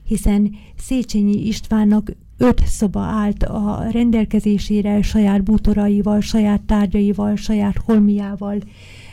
hiszen 0.04 0.56
Széchenyi 0.78 1.48
Istvánnak 1.48 2.12
öt 2.38 2.66
szoba 2.66 3.00
állt 3.00 3.44
a 3.44 3.88
rendelkezésére 3.92 5.02
saját 5.02 5.44
bútoraival, 5.44 6.22
saját 6.22 6.62
tárgyaival, 6.62 7.36
saját 7.36 7.78
holmiával 7.86 8.58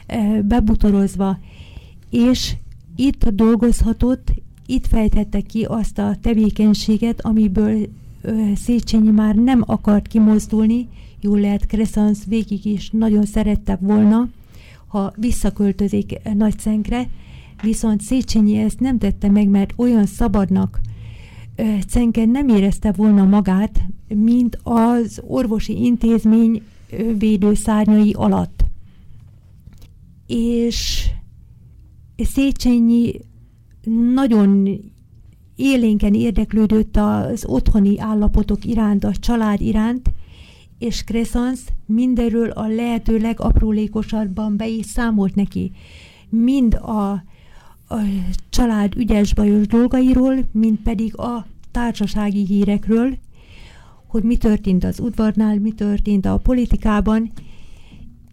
e, 0.07 0.43
bebutorozva, 0.43 1.39
és 2.11 2.57
itt 2.97 3.29
dolgozhatott, 3.29 4.33
itt 4.67 4.87
fejtette 4.87 5.41
ki 5.41 5.65
azt 5.65 5.99
a 5.99 6.17
tevékenységet, 6.23 7.21
amiből 7.21 7.87
Széchenyi 8.55 9.11
már 9.11 9.35
nem 9.35 9.63
akart 9.67 10.07
kimozdulni, 10.07 10.89
jól 11.21 11.41
lehet 11.41 11.67
végig 12.29 12.65
is 12.65 12.91
nagyon 12.91 13.25
szerette 13.25 13.79
volna, 13.81 14.29
ha 14.87 15.13
visszaköltözik 15.17 16.21
Nagyszenkre, 16.35 17.09
Viszont 17.63 18.01
Széchenyi 18.01 18.57
ezt 18.57 18.81
nem 18.81 18.99
tette 18.99 19.29
meg, 19.29 19.49
mert 19.49 19.73
olyan 19.77 20.07
szabadnak, 20.07 20.81
Cenken 21.89 22.29
nem 22.29 22.49
érezte 22.49 22.93
volna 22.93 23.25
magát, 23.25 23.81
mint 24.09 24.59
az 24.63 25.21
orvosi 25.27 25.85
intézmény 25.85 26.63
védőszárnyai 27.19 28.13
alatt. 28.13 28.65
És 30.27 31.09
Széchenyi 32.17 33.13
nagyon 34.15 34.69
élénken 35.57 36.15
érdeklődött 36.15 36.97
az 36.97 37.45
otthoni 37.47 38.01
állapotok 38.01 38.65
iránt, 38.65 39.05
a 39.05 39.13
család 39.13 39.61
iránt, 39.61 40.11
és 40.79 41.05
Crescens 41.05 41.61
mindenről 41.87 42.51
a 42.51 42.67
lehető 42.67 43.19
legaprólékosabban 43.19 44.57
be 44.57 44.69
is 44.69 44.87
számolt 44.87 45.35
neki. 45.35 45.73
Mind 46.29 46.75
a, 46.75 47.23
a 47.89 47.99
család 48.49 48.97
ügyes-bajos 48.97 49.67
dolgairól, 49.67 50.35
mind 50.53 50.79
pedig 50.79 51.17
a 51.19 51.47
társasági 51.71 52.45
hírekről, 52.47 53.17
hogy 54.07 54.23
mi 54.23 54.37
történt 54.37 54.85
az 54.85 55.01
udvarnál, 55.01 55.59
mi 55.59 55.73
történt 55.73 56.27
a 56.27 56.39
politikában, 56.39 57.33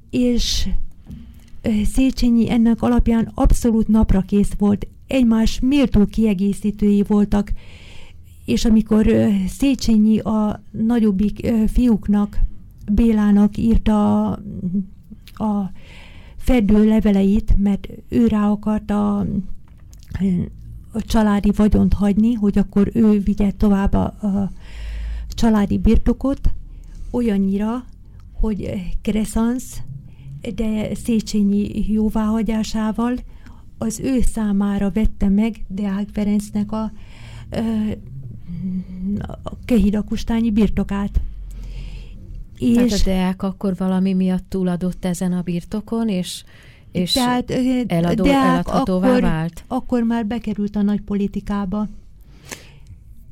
és 0.10 0.70
Széchenyi 1.84 2.50
ennek 2.50 2.82
alapján 2.82 3.32
abszolút 3.34 3.88
naprakész 3.88 4.52
volt, 4.58 4.88
egymás 5.08 5.60
méltó 5.60 6.06
kiegészítői 6.06 7.04
voltak, 7.08 7.54
és 8.46 8.66
amikor 8.66 9.08
Széchenyi 9.48 10.20
a 10.20 10.64
nagyobbik 10.72 11.52
fiúknak, 11.68 12.40
Bélának 12.92 13.58
írta 13.58 14.26
a, 14.28 14.40
a 15.34 15.72
fedő 16.42 16.88
leveleit, 16.88 17.58
mert 17.58 17.88
ő 18.10 18.28
rá 18.28 18.50
akarta 18.50 19.18
a, 19.18 19.26
családi 20.94 21.52
vagyont 21.56 21.94
hagyni, 21.94 22.34
hogy 22.34 22.58
akkor 22.58 22.90
ő 22.94 23.20
vigye 23.20 23.52
tovább 23.52 23.94
a, 23.94 24.04
a 24.04 24.52
családi 25.30 25.78
birtokot, 25.78 26.52
olyannyira, 27.12 27.86
hogy 28.32 28.74
Crescens, 29.02 29.64
de 30.56 30.96
Széchenyi 30.96 31.92
jóváhagyásával 31.92 33.16
az 33.78 34.00
ő 34.00 34.22
számára 34.22 34.92
vette 34.92 35.30
meg 35.30 35.66
Deák 35.68 36.08
Ferencnek 36.12 36.72
a, 36.72 36.92
a 39.42 39.52
Kehidakustányi 39.66 40.52
birtokát. 40.52 41.22
És 42.62 42.76
Tehát 42.76 42.92
a 42.92 43.04
Deák 43.04 43.44
akkor 43.44 43.76
valami 43.76 44.14
miatt 44.14 44.46
túladott 44.50 45.06
ezen 45.06 45.34
a 45.34 45.42
birtokon, 45.42 46.10
és 46.10 46.44
és 46.92 47.12
tehát, 47.12 47.52
eladó, 47.88 48.24
Deák 48.24 48.68
akkor, 48.68 49.22
vált? 49.22 49.64
Akkor 49.68 50.04
már 50.04 50.26
bekerült 50.26 50.76
a 50.76 50.82
nagy 50.82 51.02
politikába. 51.02 51.88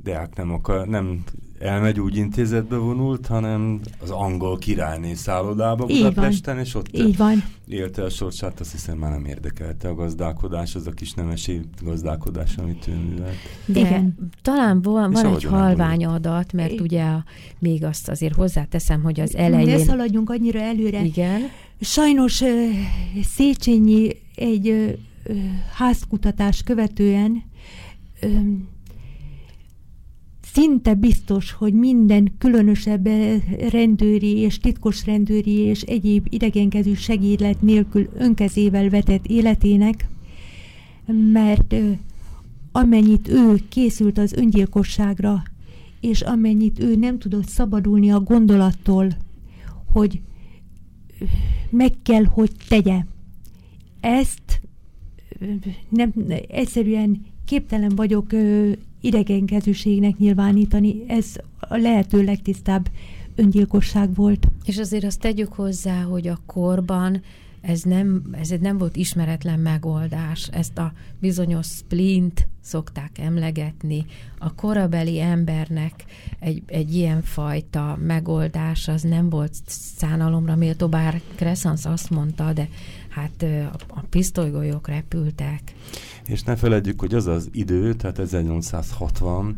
Deák 0.03 0.35
nem, 0.35 0.51
akar, 0.51 0.87
nem 0.87 1.23
elmegy 1.59 1.99
úgy 1.99 2.15
intézetbe 2.15 2.77
vonult, 2.77 3.27
hanem 3.27 3.79
az 4.01 4.09
angol 4.09 4.57
királyné 4.57 5.13
szállodába 5.13 5.85
Budapesten, 5.85 6.59
és 6.59 6.75
ott 6.75 6.97
Így 6.97 7.17
van. 7.17 7.43
élte 7.67 8.03
a 8.03 8.09
sorsát, 8.09 8.59
azt 8.59 8.71
hiszem 8.71 8.97
már 8.97 9.11
nem 9.11 9.25
érdekelte 9.25 9.87
a 9.87 9.93
gazdálkodás, 9.95 10.75
az 10.75 10.87
a 10.87 10.91
kis 10.91 11.13
nemesi 11.13 11.61
gazdálkodás, 11.81 12.57
amit 12.57 12.87
ő 12.87 12.93
művelt. 12.93 13.35
De 13.65 13.79
Igen. 13.79 14.31
talán 14.41 14.81
van, 14.81 15.11
van 15.11 15.25
egy 15.25 15.43
halvány 15.43 16.05
adat, 16.05 16.53
mert 16.53 16.71
é. 16.71 16.77
ugye 16.79 17.03
a, 17.03 17.23
még 17.59 17.83
azt 17.83 18.09
azért 18.09 18.35
hozzáteszem, 18.35 19.03
hogy 19.03 19.19
az 19.19 19.35
elején... 19.35 19.77
Ne 19.77 19.83
szaladjunk 19.83 20.29
annyira 20.29 20.59
előre. 20.59 21.03
Igen. 21.03 21.41
Sajnos 21.81 22.41
uh, 22.41 22.49
Széchenyi 23.23 24.09
egy 24.35 24.69
uh, 24.69 25.35
házkutatás 25.73 26.63
követően 26.63 27.43
szinte 30.53 30.93
biztos, 30.93 31.51
hogy 31.51 31.73
minden 31.73 32.31
különösebb 32.37 33.07
rendőri 33.69 34.37
és 34.37 34.57
titkos 34.57 35.05
rendőri 35.05 35.57
és 35.57 35.81
egyéb 35.81 36.27
idegenkezű 36.29 36.93
segédlet 36.93 37.61
nélkül 37.61 38.09
önkezével 38.17 38.89
vetett 38.89 39.25
életének, 39.25 40.07
mert 41.31 41.75
amennyit 42.71 43.27
ő 43.27 43.59
készült 43.69 44.17
az 44.17 44.33
öngyilkosságra, 44.33 45.43
és 45.99 46.21
amennyit 46.21 46.79
ő 46.79 46.95
nem 46.95 47.19
tudott 47.19 47.47
szabadulni 47.47 48.11
a 48.11 48.19
gondolattól, 48.19 49.07
hogy 49.93 50.21
meg 51.69 51.93
kell, 52.03 52.23
hogy 52.23 52.51
tegye. 52.67 52.99
Ezt 53.99 54.61
nem, 55.89 56.13
egyszerűen 56.47 57.25
képtelen 57.45 57.91
vagyok 57.95 58.33
idegenkezűségnek 59.01 60.17
nyilvánítani. 60.17 61.03
Ez 61.07 61.35
a 61.59 61.77
lehető 61.77 62.23
legtisztább 62.23 62.89
öngyilkosság 63.35 64.15
volt. 64.15 64.47
És 64.65 64.77
azért 64.77 65.03
azt 65.03 65.19
tegyük 65.19 65.53
hozzá, 65.53 66.01
hogy 66.01 66.27
a 66.27 66.39
korban 66.45 67.21
ez 67.61 67.81
nem, 67.81 68.23
ez 68.31 68.53
nem 68.61 68.77
volt 68.77 68.95
ismeretlen 68.95 69.59
megoldás. 69.59 70.47
Ezt 70.51 70.77
a 70.77 70.93
bizonyos 71.19 71.67
splint 71.67 72.47
szokták 72.61 73.17
emlegetni. 73.17 74.05
A 74.37 74.55
korabeli 74.55 75.19
embernek 75.19 75.93
egy, 76.39 76.63
egy 76.65 76.95
ilyen 76.95 77.21
fajta 77.21 77.97
megoldás 78.01 78.87
az 78.87 79.01
nem 79.01 79.29
volt 79.29 79.53
szánalomra 79.97 80.55
méltó, 80.55 80.87
bár 80.87 81.21
Crescens 81.35 81.85
azt 81.85 82.09
mondta, 82.09 82.53
de 82.53 82.69
hát 83.19 83.45
a 83.87 84.03
pisztolygolyók 84.09 84.87
repültek. 84.87 85.61
És 86.25 86.43
ne 86.43 86.55
feledjük, 86.55 86.99
hogy 86.99 87.13
az 87.13 87.27
az 87.27 87.49
idő, 87.51 87.93
tehát 87.93 88.19
1860, 88.19 89.55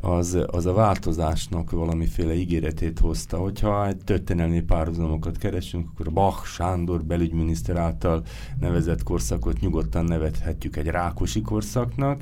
az, 0.00 0.38
az 0.46 0.66
a 0.66 0.72
változásnak 0.72 1.70
valamiféle 1.70 2.34
ígéretét 2.34 2.98
hozta. 2.98 3.36
Hogyha 3.36 3.86
egy 3.86 3.96
történelmi 3.96 4.60
párhuzamokat 4.60 5.38
keresünk, 5.38 5.88
akkor 5.92 6.06
a 6.08 6.10
Bach 6.10 6.44
Sándor 6.44 7.04
belügyminiszter 7.04 7.76
által 7.76 8.22
nevezett 8.60 9.02
korszakot 9.02 9.60
nyugodtan 9.60 10.04
nevethetjük 10.04 10.76
egy 10.76 10.86
rákosi 10.86 11.40
korszaknak, 11.40 12.20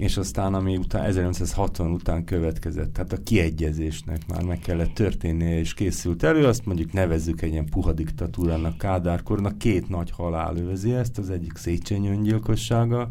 és 0.00 0.16
aztán 0.16 0.54
ami 0.54 0.76
után 0.76 1.04
1960 1.04 1.90
után 1.90 2.24
következett, 2.24 2.92
tehát 2.92 3.12
a 3.12 3.22
kiegyezésnek 3.22 4.26
már 4.26 4.42
meg 4.42 4.58
kellett 4.58 4.94
történnie, 4.94 5.58
és 5.58 5.74
készült 5.74 6.22
elő, 6.22 6.46
azt 6.46 6.66
mondjuk 6.66 6.92
nevezzük 6.92 7.42
egy 7.42 7.52
ilyen 7.52 7.68
puha 7.68 7.92
diktatúrának, 7.92 8.78
Kádárkornak, 8.78 9.58
két 9.58 9.88
nagy 9.88 10.10
halál 10.10 10.56
övezi 10.56 10.92
ezt, 10.92 11.18
az 11.18 11.30
egyik 11.30 11.56
Széchenyi 11.56 12.08
öngyilkossága, 12.08 13.08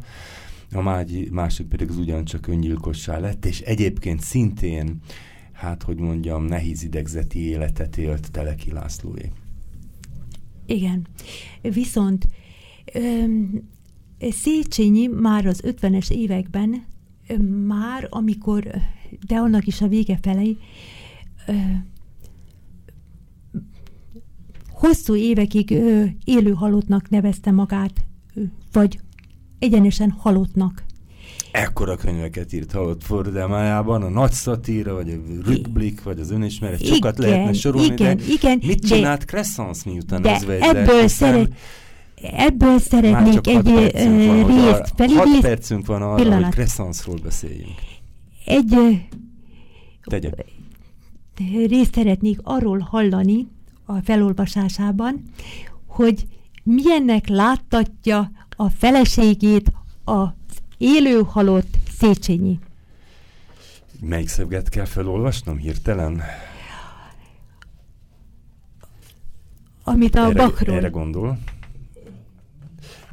a 0.72 0.82
másik 1.32 1.68
pedig 1.68 1.90
az 1.90 1.98
ugyancsak 1.98 2.48
öngyilkossá 2.48 3.20
lett, 3.20 3.46
és 3.46 3.62
egyébként 3.62 4.22
szintén, 4.22 5.00
hát 5.52 5.84
hogy 5.84 6.00
mondjam, 6.00 6.44
nehéz 6.44 6.84
idegzeti 6.84 7.40
életet 7.40 7.98
élt 7.98 8.32
Teleki 8.32 8.72
Lászlóé. 8.72 9.32
Igen. 10.66 11.08
Viszont 11.62 12.28
Széchenyi 14.20 15.07
már 15.07 15.45
az 15.45 15.61
50-es 15.65 16.11
években, 16.11 16.86
már 17.67 18.07
amikor, 18.09 18.63
de 19.28 19.36
annak 19.36 19.67
is 19.67 19.82
a 19.82 19.88
vége 19.88 20.20
felé, 20.22 20.57
hosszú 24.70 25.15
évekig 25.15 25.72
élő 26.24 26.51
halottnak 26.51 27.09
nevezte 27.09 27.51
magát, 27.51 28.05
vagy 28.72 28.99
egyenesen 29.59 30.09
halottnak. 30.09 30.84
Ekkora 31.51 31.95
könyveket 31.95 32.53
írt 32.53 32.72
halott 32.72 33.03
forradalmájában, 33.03 34.01
a 34.01 34.09
nagy 34.09 34.32
szatíra, 34.32 34.93
vagy 34.93 35.09
a 35.09 35.15
rükblik, 35.45 36.03
vagy 36.03 36.20
az 36.20 36.32
önismeret, 36.32 36.86
sokat 36.86 37.17
igen, 37.17 37.30
lehetne 37.30 37.53
sorolni, 37.53 37.93
igen, 37.93 38.17
de 38.17 38.24
igen, 38.28 38.59
mit 38.65 38.88
csinált 38.88 39.26
Crescens 39.26 39.84
miután 39.84 40.22
de 40.22 40.30
ez 40.30 40.43
ebből 40.43 41.07
szeret, 41.07 41.53
Ebből 42.22 42.80
szeretnék 42.80 43.47
egy 43.47 43.67
részt 43.67 44.93
felidézni. 44.95 45.15
Hat 45.15 45.39
percünk 45.41 45.86
van 45.86 46.01
arra, 46.01 46.15
Pillanat. 46.15 46.43
hogy 46.43 46.53
Crescensról 46.53 47.17
beszéljünk. 47.24 47.76
Egy 48.45 48.76
Tegye. 50.03 50.30
részt 51.67 51.93
szeretnék 51.93 52.39
arról 52.43 52.80
hallani 52.80 53.47
a 53.86 53.93
felolvasásában, 54.03 55.24
hogy 55.88 56.26
milyennek 56.63 57.28
láttatja 57.28 58.32
a 58.55 58.70
feleségét 58.70 59.72
az 60.03 60.30
élő 60.78 61.22
halott 61.28 61.78
Széchenyi. 61.97 62.59
Melyik 63.99 64.28
szöveget 64.28 64.70
kell 64.70 64.86
felolvasnom 64.86 65.57
hirtelen? 65.57 66.22
Amit 69.84 70.15
a 70.15 70.26
erre, 70.26 70.34
bakról. 70.34 70.76
Erre 70.76 70.88
gondol? 70.88 71.39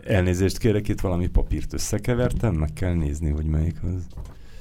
Elnézést 0.09 0.59
kérek, 0.59 0.89
itt 0.89 1.01
valami 1.01 1.27
papírt 1.27 1.73
összekevertem, 1.73 2.55
meg 2.55 2.73
kell 2.73 2.95
nézni, 2.95 3.31
hogy 3.31 3.45
melyik 3.45 3.83
az. 3.83 4.07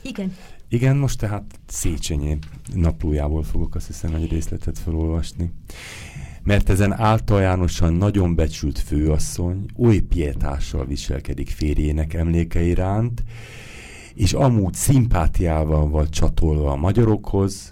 Igen. 0.02 0.36
Igen, 0.70 0.98
most 0.98 1.20
tehát 1.20 1.60
Széchenyi 1.68 2.38
naplójából 2.74 3.44
fogok 3.44 3.76
azt 3.76 3.88
hiszem 3.88 4.14
egy 4.14 4.32
részletet 4.32 4.80
felolvasni. 4.80 5.52
mert 6.44 6.70
ezen 6.70 6.94
általánosan 6.94 7.94
nagyon 7.94 8.36
becsült 8.36 8.80
főasszony 8.80 9.66
oly 9.78 10.00
pietással 10.00 10.86
viselkedik 10.86 11.50
férjének 11.50 12.14
emléke 12.14 12.62
iránt, 12.62 13.24
és 14.14 14.34
amúgy 14.34 14.74
szimpátiával 14.74 15.90
van 15.90 16.10
csatolva 16.10 16.72
a 16.72 16.76
magyarokhoz, 16.76 17.72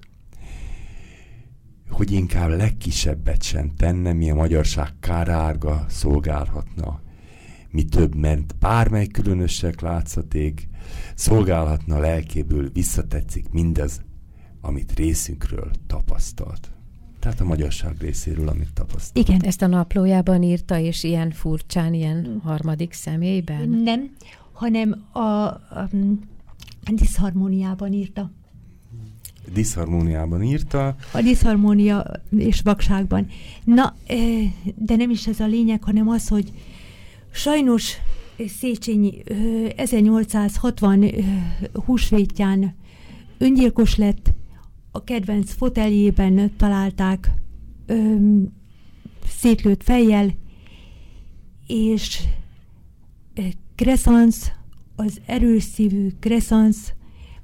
hogy 1.90 2.12
inkább 2.12 2.50
legkisebbet 2.50 3.44
sem 3.44 3.72
tenne, 3.78 4.14
mi 4.14 4.30
a 4.30 4.36
magyarság 4.36 4.90
kárárga 5.00 5.86
szolgálhatna. 5.90 7.03
Mi 7.74 7.84
több, 7.84 8.16
ment 8.16 8.56
bármely 8.60 9.08
különösek 9.08 9.82
látszaték, 9.82 10.68
szolgálhatna 11.16 12.00
lelkéből, 12.00 12.70
visszatetszik 12.74 13.50
mindez, 13.52 14.02
amit 14.62 14.94
részünkről 14.96 15.72
tapasztalt. 15.88 16.72
Tehát 17.20 17.40
a 17.40 17.44
magyarság 17.44 17.96
részéről, 18.00 18.48
amit 18.48 18.74
tapasztalt. 18.74 19.28
Igen, 19.28 19.42
ezt 19.42 19.62
a 19.62 19.68
naplójában 19.68 20.44
írta, 20.44 20.80
és 20.80 21.04
ilyen 21.04 21.32
furcsán, 21.32 21.94
ilyen 21.94 22.40
harmadik 22.44 22.94
személyben? 22.94 23.70
Nem, 23.70 24.16
hanem 24.52 25.06
a, 25.12 25.20
a, 25.20 25.60
a 26.86 26.92
diszharmóniában 26.94 27.94
írta. 27.94 28.32
Diszharmóniában 29.54 30.44
írta. 30.44 30.96
A 31.14 31.22
diszharmónia 31.22 32.12
és 32.38 32.62
vakságban. 32.62 33.28
Na, 33.64 33.96
de 34.76 34.96
nem 34.96 35.10
is 35.10 35.28
ez 35.28 35.40
a 35.40 35.46
lényeg, 35.46 35.84
hanem 35.84 36.08
az, 36.08 36.28
hogy 36.28 36.52
sajnos 37.34 37.98
Széchenyi 38.48 39.24
1860 39.76 41.06
húsvétján 41.86 42.76
öngyilkos 43.38 43.96
lett, 43.96 44.32
a 44.92 45.04
kedvenc 45.04 45.54
foteljében 45.54 46.52
találták 46.58 47.32
szétlőtt 49.28 49.84
fejjel, 49.84 50.34
és 51.68 52.22
Crescens, 53.76 54.52
az 54.96 55.22
erős 55.26 55.64
szívű 55.64 56.10
Crescens, 56.20 56.78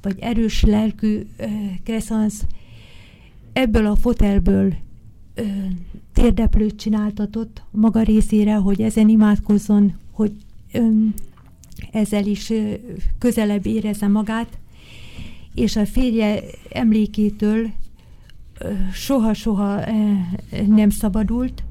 vagy 0.02 0.20
erős 0.20 0.64
lelkű 0.64 1.22
Crescens 1.84 2.34
ebből 3.54 3.86
a 3.86 3.96
fotelből 3.96 4.74
térdeplőt 6.22 6.76
csináltatott 6.76 7.62
maga 7.72 8.02
részére, 8.02 8.56
hogy 8.56 8.82
ezen 8.82 9.10
imádkozzon, 9.10 9.94
hogy 10.12 10.32
ezzel 11.92 12.26
is 12.26 12.52
közelebb 13.18 13.66
érezze 13.66 14.08
magát, 14.08 14.58
és 15.56 15.76
a 15.76 15.86
férje 15.86 16.42
emlékétől 16.72 17.70
soha-soha 18.94 19.82
nem 20.68 20.90
szabadult, 20.90 21.64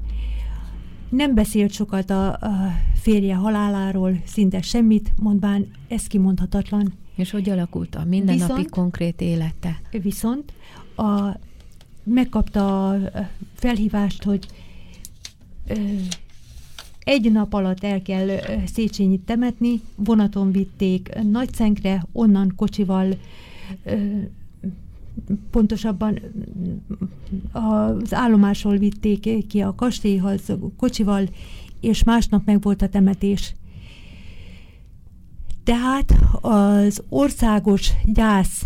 nem 1.09 1.33
beszélt 1.33 1.71
sokat 1.71 2.09
a, 2.09 2.27
a 2.27 2.73
férje 3.01 3.35
haláláról, 3.35 4.21
szinte 4.25 4.61
semmit, 4.61 5.13
mondván 5.21 5.67
ez 5.87 6.07
kimondhatatlan. 6.07 6.93
És 7.15 7.31
hogy 7.31 7.49
alakult 7.49 7.95
a 7.95 8.03
mindennapi 8.03 8.53
viszont, 8.53 8.69
konkrét 8.69 9.21
élete? 9.21 9.81
Viszont 9.91 10.53
a, 10.95 11.37
megkapta 12.13 12.89
a 12.89 12.99
felhívást, 13.53 14.23
hogy 14.23 14.47
egy 17.03 17.31
nap 17.31 17.53
alatt 17.53 17.83
el 17.83 18.01
kell 18.01 18.27
Széchenyit 18.65 19.21
temetni, 19.21 19.81
vonaton 19.95 20.51
vitték 20.51 21.09
Nagyszenkre, 21.31 22.05
onnan 22.11 22.53
kocsival 22.55 23.17
pontosabban 25.51 26.19
az 27.51 28.13
állomásról 28.13 28.77
vitték 28.77 29.47
ki 29.47 29.61
a 29.61 29.75
kastélyhoz 29.75 30.41
kocsival, 30.77 31.29
és 31.79 32.03
másnap 32.03 32.45
meg 32.45 32.61
volt 32.61 32.81
a 32.81 32.89
temetés. 32.89 33.53
Tehát 35.63 36.13
az 36.41 37.03
országos 37.09 37.91
gyász 38.05 38.65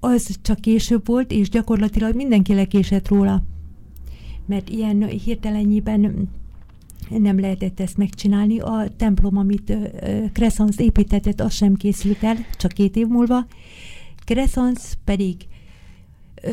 az 0.00 0.38
csak 0.42 0.60
később 0.60 1.06
volt, 1.06 1.30
és 1.30 1.48
gyakorlatilag 1.48 2.14
mindenki 2.14 2.54
lekésett 2.54 3.08
róla. 3.08 3.42
Mert 4.46 4.68
ilyen 4.68 5.06
hirtelenjében 5.06 6.28
nem 7.08 7.40
lehetett 7.40 7.80
ezt 7.80 7.96
megcsinálni. 7.96 8.60
A 8.60 8.88
templom, 8.96 9.36
amit 9.36 9.72
Crescens 10.32 10.78
építetett, 10.78 11.40
az 11.40 11.52
sem 11.52 11.74
készült 11.74 12.22
el, 12.22 12.36
csak 12.56 12.72
két 12.72 12.96
év 12.96 13.06
múlva. 13.06 13.46
Crescens 14.24 14.82
pedig 15.04 15.36
ö, 16.42 16.50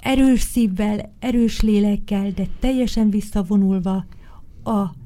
erős 0.00 0.40
szívvel, 0.40 1.12
erős 1.18 1.60
lélekkel, 1.60 2.30
de 2.30 2.46
teljesen 2.60 3.10
visszavonulva 3.10 4.04
a, 4.64 4.98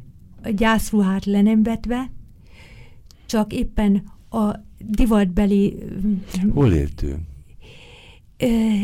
gyászruhát 0.50 1.24
lenemvetve, 1.24 2.10
csak 3.26 3.52
éppen 3.52 4.02
a 4.30 4.54
divatbeli... 4.88 5.76
Hol 6.52 6.72
élt 6.72 7.02
ő? 7.02 7.18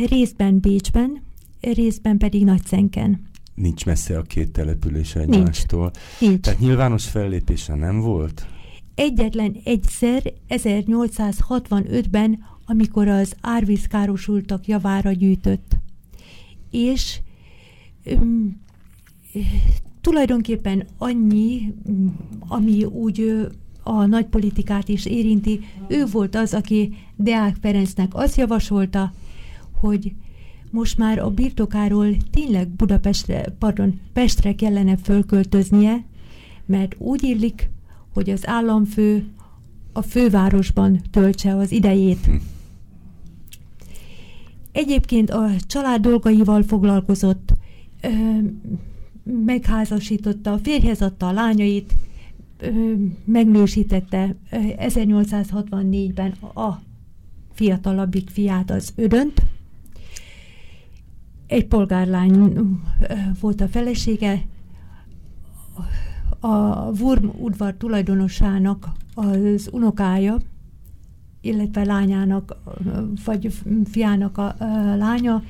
Részben 0.08 0.58
Bécsben, 0.58 1.22
részben 1.60 2.18
pedig 2.18 2.44
Nagyszenken. 2.44 3.28
Nincs 3.54 3.86
messze 3.86 4.18
a 4.18 4.22
két 4.22 4.52
település 4.52 5.14
egymástól. 5.14 5.90
Nincs. 5.90 6.30
Nincs. 6.30 6.40
Tehát 6.40 6.60
nyilvános 6.60 7.06
fellépése 7.06 7.74
nem 7.74 8.00
volt? 8.00 8.46
Egyetlen 8.94 9.56
egyszer 9.64 10.32
1865-ben, 10.48 12.38
amikor 12.64 13.08
az 13.08 13.34
árvízkárosultak 13.40 14.66
javára 14.66 15.12
gyűjtött. 15.12 15.76
És 16.70 17.20
um, 18.04 18.60
tulajdonképpen 20.00 20.86
annyi, 20.98 21.74
ami 22.48 22.84
úgy 22.84 23.46
a 23.82 24.06
nagypolitikát 24.06 24.88
is 24.88 25.06
érinti, 25.06 25.60
ő 25.88 26.04
volt 26.06 26.34
az, 26.34 26.54
aki 26.54 26.96
Deák 27.16 27.56
Ferencnek 27.60 28.14
azt 28.14 28.36
javasolta, 28.36 29.12
hogy 29.80 30.12
most 30.70 30.98
már 30.98 31.18
a 31.18 31.30
birtokáról 31.30 32.16
tényleg 32.30 32.68
Budapestre, 32.68 33.44
pardon, 33.58 34.00
Pestre 34.12 34.54
kellene 34.54 34.96
fölköltöznie, 34.96 36.04
mert 36.66 36.94
úgy 36.98 37.22
illik, 37.22 37.70
hogy 38.12 38.30
az 38.30 38.46
államfő 38.46 39.26
a 39.92 40.02
fővárosban 40.02 41.00
töltse 41.10 41.56
az 41.56 41.72
idejét. 41.72 42.24
Hm. 42.24 42.34
Egyébként 44.72 45.30
a 45.30 45.50
család 45.66 46.00
dolgaival 46.00 46.62
foglalkozott, 46.62 47.52
ö, 48.00 48.08
megházasította, 49.44 50.58
férjhez 50.62 51.02
adta 51.02 51.28
a 51.28 51.32
lányait, 51.32 51.94
megnősítette 53.24 54.34
1864-ben 54.50 56.30
a 56.54 56.80
fiatalabbik 57.52 58.30
fiát, 58.30 58.70
az 58.70 58.92
Ödönt, 58.96 59.42
egy 61.46 61.66
polgárlány 61.66 62.52
volt 63.40 63.60
a 63.60 63.68
felesége, 63.68 64.46
a 66.40 66.84
Wurm 67.00 67.28
udvar 67.38 67.74
tulajdonosának 67.74 68.88
az 69.14 69.68
unokája, 69.72 70.36
illetve 71.40 71.84
lányának, 71.84 72.56
vagy 73.24 73.52
fiának 73.84 74.38
a, 74.38 74.54
lánya, 74.96 75.42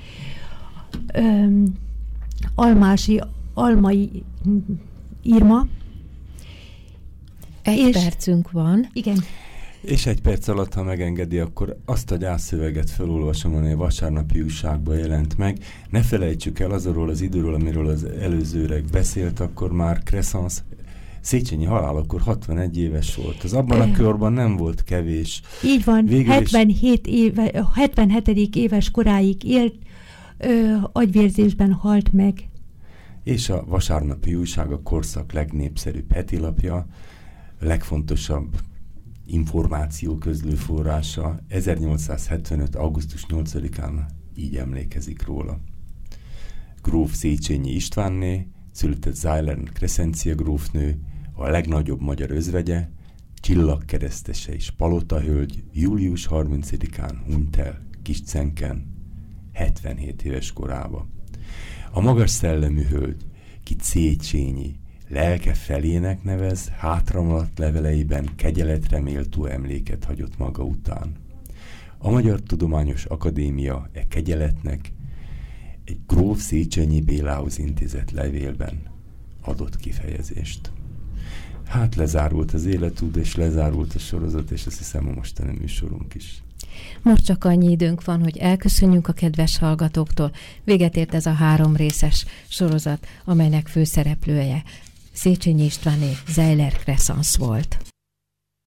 Almási 2.55 3.21
Almai 3.55 4.23
Irma. 5.23 5.67
Egy 7.71 7.79
és, 7.79 8.03
percünk 8.03 8.51
van. 8.51 8.89
Igen. 8.93 9.25
És 9.81 10.07
egy 10.07 10.21
perc 10.21 10.49
alatt, 10.49 10.75
ha 10.75 10.83
megengedi, 10.83 11.39
akkor 11.39 11.77
azt 11.85 12.11
a 12.11 12.17
gyászszöveget 12.17 12.91
felolvasom, 12.91 13.55
amely 13.55 13.73
a 13.73 13.77
vasárnapi 13.77 14.41
újságban 14.41 14.97
jelent 14.97 15.39
meg. 15.39 15.59
Ne 15.91 16.03
felejtsük 16.03 16.59
el 16.59 16.71
azról 16.71 17.09
az 17.11 17.21
időről, 17.21 17.55
amiről 17.55 17.89
az 17.89 18.05
előzőreg 18.05 18.85
beszélt, 18.85 19.41
akkor 19.41 19.73
már 19.73 20.03
Crescens 20.03 20.63
Széchenyi 21.21 21.67
akkor 21.67 22.21
61 22.21 22.79
éves 22.79 23.15
volt. 23.15 23.43
Az 23.43 23.53
abban 23.53 23.81
a 23.81 23.93
körben 23.93 24.33
nem 24.33 24.57
volt 24.57 24.85
kevés. 24.85 25.43
Így 25.65 25.85
van, 25.85 26.05
Végül 26.05 26.33
77 26.33 27.07
éve, 27.07 27.67
77. 27.75 28.57
éves 28.57 28.91
koráig 28.91 29.45
élt, 29.45 29.75
ö, 30.39 30.75
agyvérzésben 30.93 31.73
halt 31.73 32.13
meg. 32.13 32.49
És 33.25 33.49
a 33.49 33.65
vasárnapi 33.67 34.35
újság 34.35 34.73
a 34.73 34.83
korszak 34.83 35.33
legnépszerűbb 35.33 36.13
hetilapja, 36.13 36.87
legfontosabb 37.61 38.61
információ 39.27 40.17
közlő 40.17 40.55
forrása 40.55 41.41
1875. 41.49 42.75
augusztus 42.77 43.27
8-án 43.29 44.07
így 44.35 44.57
emlékezik 44.57 45.27
róla. 45.27 45.61
Gróf 46.83 47.15
Széchenyi 47.15 47.71
Istvánné, 47.71 48.47
született 48.73 49.15
Zájlen 49.15 49.71
Kreszencia 49.73 50.35
grófnő, 50.35 50.99
a 51.33 51.49
legnagyobb 51.49 52.01
magyar 52.01 52.31
özvegye, 52.31 52.89
csillagkeresztese 53.35 54.55
és 54.55 54.71
palotahölgy 54.71 55.65
július 55.73 56.29
30-án 56.31 57.15
hunyt 57.27 57.57
el 57.57 57.87
Kiscenken, 58.03 58.95
77 59.53 60.23
éves 60.23 60.53
korába. 60.53 61.09
A 61.93 62.01
magas 62.01 62.31
szellemű 62.31 62.83
hölgy, 62.83 63.27
ki 63.65 63.77
Széchenyi, 63.81 64.80
lelke 65.11 65.55
felének 65.55 66.23
nevez, 66.23 66.69
hátramaladt 66.69 67.59
leveleiben 67.59 68.29
kegyeletre 68.37 69.01
méltó 69.01 69.45
emléket 69.45 70.05
hagyott 70.05 70.39
maga 70.39 70.63
után. 70.63 71.13
A 71.99 72.11
Magyar 72.11 72.41
Tudományos 72.41 73.05
Akadémia 73.05 73.89
e 73.93 74.09
kegyeletnek 74.09 74.93
egy 75.85 75.99
gróf 76.07 76.41
Széchenyi 76.41 77.01
Bélához 77.01 77.59
intézett 77.59 78.11
levélben 78.11 78.83
adott 79.41 79.77
kifejezést. 79.77 80.73
Hát 81.67 81.95
lezárult 81.95 82.53
az 82.53 82.65
életút, 82.65 83.17
és 83.17 83.35
lezárult 83.35 83.95
a 83.95 83.99
sorozat, 83.99 84.51
és 84.51 84.67
azt 84.67 84.79
hiszem 84.79 85.09
a 85.09 85.13
mostani 85.13 85.57
műsorunk 85.59 86.15
is. 86.15 86.43
Most 87.03 87.25
csak 87.25 87.45
annyi 87.45 87.71
időnk 87.71 88.05
van, 88.05 88.23
hogy 88.23 88.37
elköszönjünk 88.37 89.09
a 89.09 89.13
kedves 89.13 89.59
hallgatóktól. 89.59 90.33
Véget 90.65 90.97
ért 90.97 91.15
ez 91.15 91.27
a 91.27 91.33
három 91.33 91.77
részes 91.77 92.27
sorozat, 92.49 93.07
amelynek 93.25 93.67
főszereplője 93.69 94.63
Széchenyi 95.21 95.65
Istváné 95.65 96.17
Zeiler 96.29 96.73
Crescens 96.73 97.37
volt. 97.37 97.90